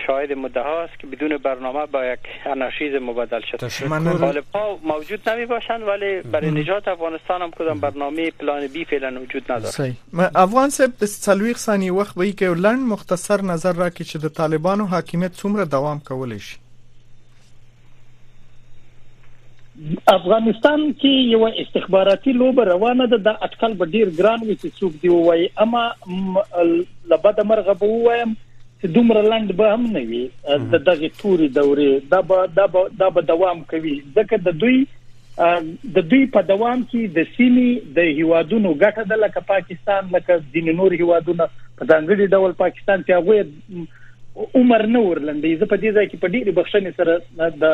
[0.07, 2.18] شاهد مدعا است که بدون برنامه با یک
[2.63, 3.57] انارشیزم مبدل شد.
[4.19, 9.21] طالب ها موجود نمی باشند ولی برای نجات افغانستان هم کدام برنامه پلان بی فعلا
[9.21, 9.95] وجود نداره.
[10.35, 14.85] افغان صاحب د سلويخ ثانیه وخت به کې لند مختصر نظر راکړي چې د طالبانو
[14.87, 16.57] حاکمیت څومره دوام کولی شي.
[20.09, 24.93] افغانستان کې یو استخباراتي لوبه روانه ده د اټکل به ډیر ګران وي چې څوک
[25.03, 25.85] دی وای اما
[27.13, 28.52] لبد مرغه به وایم چې
[28.85, 30.24] دومره لاند به هم نه وي.
[30.72, 33.95] د دغه توري دورې دا به دا به دا به دوام کوي.
[34.16, 34.85] ځکه د دوی
[35.39, 40.70] د دوی په دوام کې د سیمې د هیوادونو ګټه د لکه پاکستان لکه د
[40.80, 41.47] نور هیوادونو
[41.78, 43.37] په ځانګړي ډول پاکستان چې هغه
[44.59, 47.14] عمر نه ورلندې زه په دې ځای کې په ډېری بخښنې سره
[47.62, 47.64] د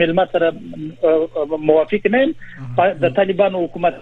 [0.00, 0.48] ملما سره
[1.68, 2.20] موافق نه
[3.04, 3.94] د طالبانو حکومت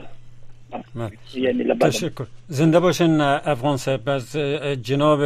[1.81, 2.27] تشکر.
[2.49, 4.09] زنده باشن افغان صاحب.
[4.09, 4.37] از
[4.83, 5.21] جناب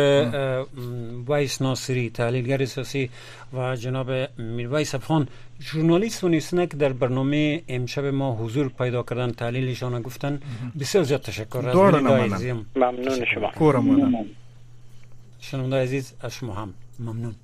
[1.29, 3.11] ویس ناصری تحلیلگر سیاسی
[3.53, 5.29] و جناب میرویس افغان.
[5.61, 10.41] ژورنالیست و نیستن که در برنامه امشب ما حضور پیدا کردن تحلیلشان گفتن.
[10.81, 11.69] بسیار زیاد تشکر.
[11.69, 11.77] از
[12.77, 13.51] ممنون شما.
[13.59, 14.27] کورم
[15.41, 16.75] شنونده عزیز از شما هم.
[16.99, 17.35] ممنون.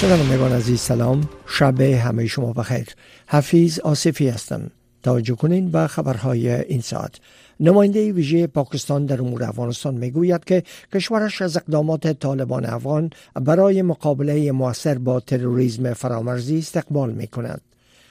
[0.00, 2.86] شنوندگان عزیز سلام شب همه شما بخیر.
[3.28, 4.70] حفیظ آصفی هستم.
[5.02, 7.14] توجه کنین به خبرهای این ساعت.
[7.60, 10.62] نماینده ویژه پاکستان در امور افغانستان می‌گوید که
[10.94, 17.60] کشورش از اقدامات طالبان افغان برای مقابله موثر با تروریسم فرامرزی استقبال می کند.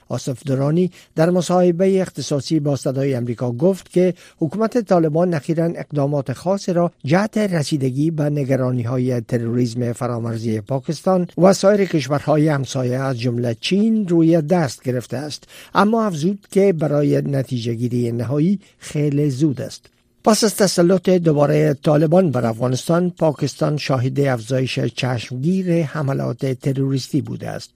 [0.09, 6.69] آصف درانی در مصاحبه اختصاصی با صدای امریکا گفت که حکومت طالبان اخیرا اقدامات خاص
[6.69, 13.57] را جهت رسیدگی به نگرانی های تروریسم فرامرزی پاکستان و سایر کشورهای همسایه از جمله
[13.61, 15.43] چین روی دست گرفته است.
[15.75, 19.85] اما افزود که برای نتیجه گیری نهایی خیلی زود است.
[20.23, 27.71] پس از تسلط دوباره طالبان بر افغانستان پاکستان شاهد افزایش چشمگیر حملات تروریستی بوده است.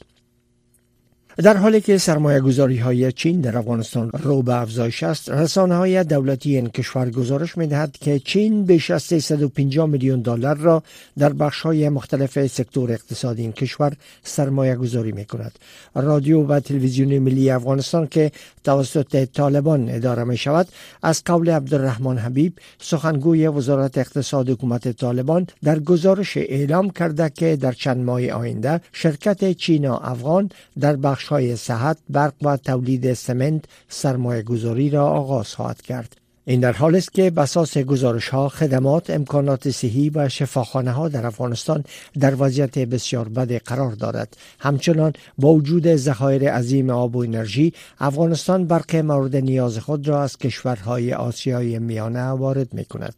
[1.37, 6.03] در حالی که سرمایه گذاری های چین در افغانستان رو به افزایش است رسانه های
[6.03, 10.83] دولتی این کشور گزارش می دهد که چین بیش از 350 میلیون دلار را
[11.17, 15.51] در بخش های مختلف سکتور اقتصادی این کشور سرمایه گذاری می کند
[15.95, 18.31] رادیو و تلویزیون ملی افغانستان که
[18.63, 20.67] توسط طالبان اداره می شود
[21.03, 27.71] از قول عبدالرحمن حبیب سخنگوی وزارت اقتصاد حکومت طالبان در گزارش اعلام کرده که در
[27.71, 34.41] چند ماه آینده شرکت چینا افغان در بخش های صحت برق و تولید سمنت سرمایه
[34.41, 36.17] گذاری را آغاز خواهد کرد.
[36.45, 41.25] این در حال است که بساس گزارش ها خدمات امکانات صحی و شفاخانه ها در
[41.25, 41.83] افغانستان
[42.19, 48.65] در وضعیت بسیار بد قرار دارد همچنان با وجود ذخایر عظیم آب و انرژی افغانستان
[48.65, 53.15] برق مورد نیاز خود را از کشورهای آسیای میانه وارد می کند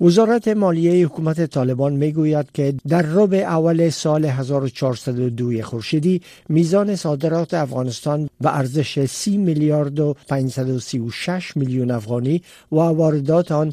[0.00, 8.28] وزارت مالیه حکومت طالبان می‌گوید که در ربع اول سال 1402 خورشیدی میزان صادرات افغانستان
[8.40, 12.42] به ارزش 30 میلیارد و 536 میلیون افغانی
[12.72, 13.72] و واردات آن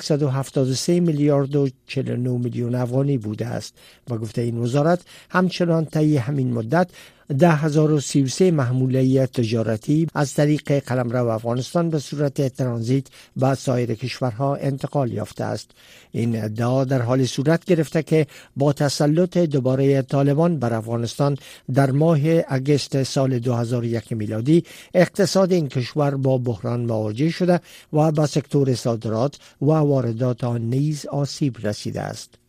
[0.00, 3.74] 173 میلیارد و 49 میلیون افغانی بوده است.
[4.10, 5.00] و گفته این وزارت
[5.30, 6.90] همچنان طی همین مدت
[7.30, 13.06] 10033 محموله تجارتی از طریق قلمرو افغانستان به صورت ترانزیت
[13.36, 15.70] به سایر کشورها انتقال یافته است.
[16.12, 18.26] این ادعا در حال صورت گرفته که
[18.56, 21.36] با تسلط دوباره طالبان بر افغانستان
[21.74, 22.18] در ماه
[22.48, 24.64] اگست سال 2001 میلادی
[24.94, 27.60] اقتصاد این کشور با بحران مواجه شده
[27.92, 32.47] و به سکتور صادرات و واردات آن نیز آسیب رسیده است.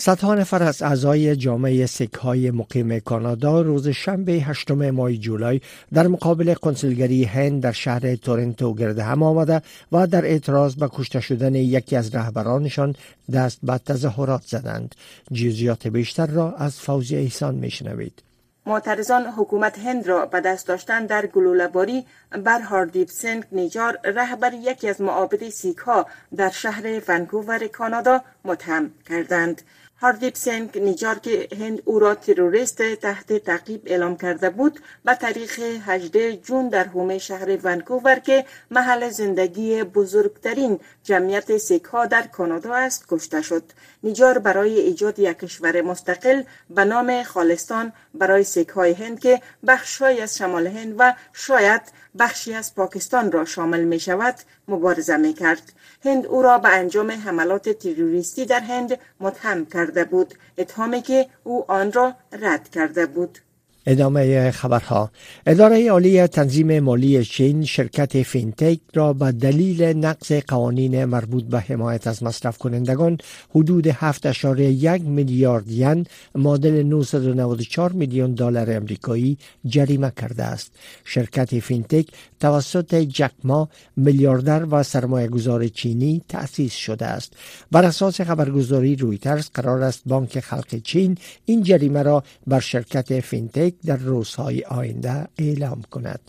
[0.00, 5.60] صدها نفر از اعضای جامعه سیک های مقیم کانادا روز شنبه هشتم ماه جولای
[5.94, 11.20] در مقابل کنسولگری هند در شهر تورنتو گرد هم آمده و در اعتراض به کشته
[11.20, 12.94] شدن یکی از رهبرانشان
[13.32, 14.94] دست به تظاهرات زدند.
[15.32, 18.22] جزئیات بیشتر را از فوزی احسان میشنوید.
[18.66, 22.06] معترضان حکومت هند را به دست داشتن در گلوله‌باری
[22.44, 28.90] بر هاردیپ سنگ نیجار رهبر یکی از معابد سیک ها در شهر ونکوور کانادا متهم
[29.08, 29.62] کردند.
[30.02, 35.58] هاردیپ سنگ نیجار که هند او را تروریست تحت تعقیب اعلام کرده بود به تاریخ
[35.58, 42.74] 18 جون در حومه شهر ونکوور که محل زندگی بزرگترین جمعیت سیک ها در کانادا
[42.74, 43.62] است کشته شد
[44.02, 50.20] نیجار برای ایجاد یک کشور مستقل به نام خالستان برای سیک های هند که بخشهایی
[50.20, 51.82] از شمال هند و شاید
[52.18, 54.34] بخشی از پاکستان را شامل می شود
[54.68, 55.72] مبارزه می کرد.
[56.08, 60.34] هند او را به انجام حملات تروریستی در هند متهم کرده بود.
[60.58, 63.38] اتهامی که او آن را رد کرده بود.
[63.86, 65.10] ادامه خبرها.
[65.46, 72.06] اداره عالی تنظیم مالی چین شرکت فینتک را به دلیل نقض قوانین مربوط به حمایت
[72.06, 73.18] از مصرف کنندگان
[73.50, 80.72] حدود 7.1 میلیارد ین معادل 994 میلیون دلار امریکایی جریمه کرده است.
[81.04, 82.06] شرکت fintech
[82.40, 87.32] توسط جک ما میلیاردر و سرمایه گذار چینی تأسیس شده است.
[87.70, 93.74] بر اساس خبرگزاری رویترز قرار است بانک خلق چین این جریمه را بر شرکت fintech
[93.84, 96.20] در روزهای آینده اعلام کند.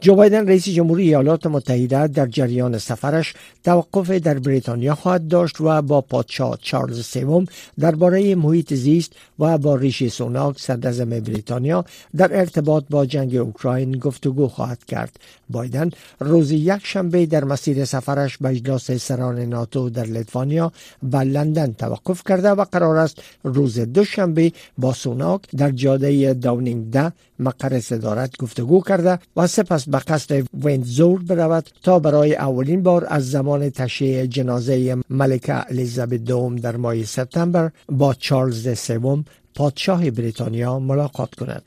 [0.00, 3.34] جو بایدن رئیس جمهوری ایالات متحده در جریان سفرش
[3.64, 7.46] توقف در بریتانیا خواهد داشت و با پادشاه چارلز سوم
[7.80, 11.84] درباره محیط زیست و با ریشی سوناک صدر بریتانیا
[12.16, 15.16] در ارتباط با جنگ اوکراین گفتگو خواهد کرد.
[15.50, 15.90] بایدن
[16.20, 20.72] روز یک شنبه در مسیر سفرش به اجلاس سران ناتو در لیتوانیا
[21.02, 27.12] به لندن توقف کرده و قرار است روز دوشنبه با سوناک در جاده داونینگ ده
[27.38, 33.30] مقر صدارت گفتگو کرده و سپس به قصد وینزور برود تا برای اولین بار از
[33.30, 39.24] زمان تشییع جنازه ملکه الیزابت دوم در ماه سپتامبر با چارلز سوم
[39.54, 41.62] پادشاه بریتانیا ملاقات کند.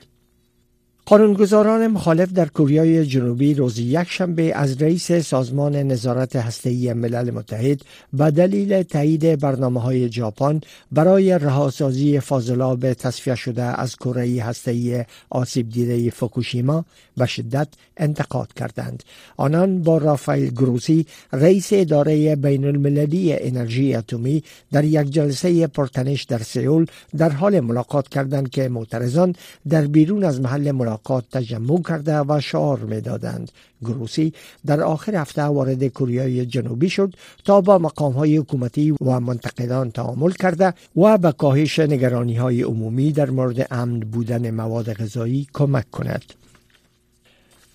[1.10, 7.82] قانونگذاران مخالف در کوریای جنوبی روز یک شنبه از رئیس سازمان نظارت هسته‌ای ملل متحد
[8.14, 15.70] به دلیل تایید برنامه های ژاپن برای رهاسازی فاضلاب تصفیه شده از کره هسته‌ای آسیب
[15.70, 16.86] دیده فوکوشیما
[17.18, 19.04] به شدت انتقاد کردند.
[19.38, 26.40] آنان با رافائل گروسی رئیس اداره بین المللی انرژی اتمی در یک جلسه پرتنش در
[26.40, 26.86] سئول
[27.18, 29.36] در حال ملاقات کردند که معترضان
[29.70, 30.97] در بیرون از محل ملاقات
[31.32, 34.34] تجمع کرده و شعار می‌دادند گروسی
[34.66, 37.14] در آخر هفته وارد کوریای جنوبی شد
[37.46, 43.12] تا با مقام های حکومتی و منتقدان تعامل کرده و به کاهش نگرانی های عمومی
[43.12, 46.24] در مورد امن بودن مواد غذایی کمک کند.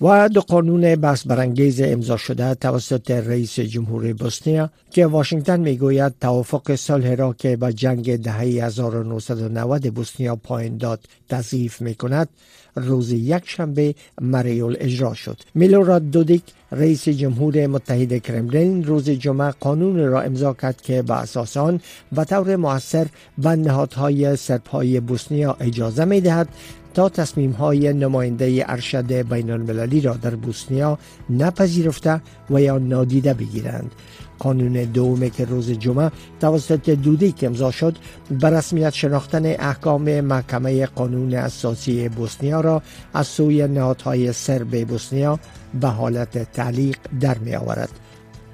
[0.03, 6.75] و دو قانون بحث برانگیز امضا شده توسط رئیس جمهور بوسنیا که واشنگتن می‌گوید توافق
[6.75, 12.29] صلح را که به جنگ دهه 1990 بوسنیا پایان داد تضعیف می کند
[12.77, 15.39] روز یک شنبه مریول اجرا شد.
[15.55, 16.43] میلوراد دودیک
[16.73, 21.81] رئیس جمهور متحد کرملین روز جمعه قانون را امضا کرد که به اساس آن
[22.13, 23.07] به طور موثر
[23.39, 26.49] به نهادهای سربهای بوسنیا اجازه می دهد
[26.95, 30.99] تا تصمیم های نماینده ارشد بین المللی را در بوسنیا
[31.31, 32.21] نپذیرفته
[32.51, 33.93] و یا نادیده بگیرند.
[34.39, 37.97] قانون دومی که روز جمعه توسط دودیک امضا شد
[38.31, 42.83] به رسمیت شناختن احکام محکمه قانون اساسی بوسنیا را
[43.15, 45.39] از سوی نهادهای سرب بوسنیا
[45.81, 47.91] به حالت تعلیق در می آورد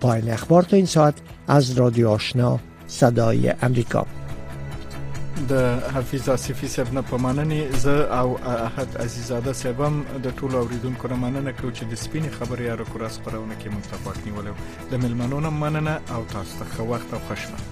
[0.01, 1.15] پایان اخبار تا این ساعت
[1.49, 4.18] از رادیو آشنا صدای امریکا.
[5.47, 5.53] د
[5.95, 11.17] حفیظ آصفي صاحب نه پماننې زه او احد عزیزاده صاحب هم د ټولو اوریدونکو نه
[11.25, 14.53] مننه کوم چې د سپینې خبرې یا کورا خبرونه کې مونږ ته پاتنی ولې
[14.93, 17.67] د ملمنونو مننه او تاسو ته ښه وخت او خوشبخت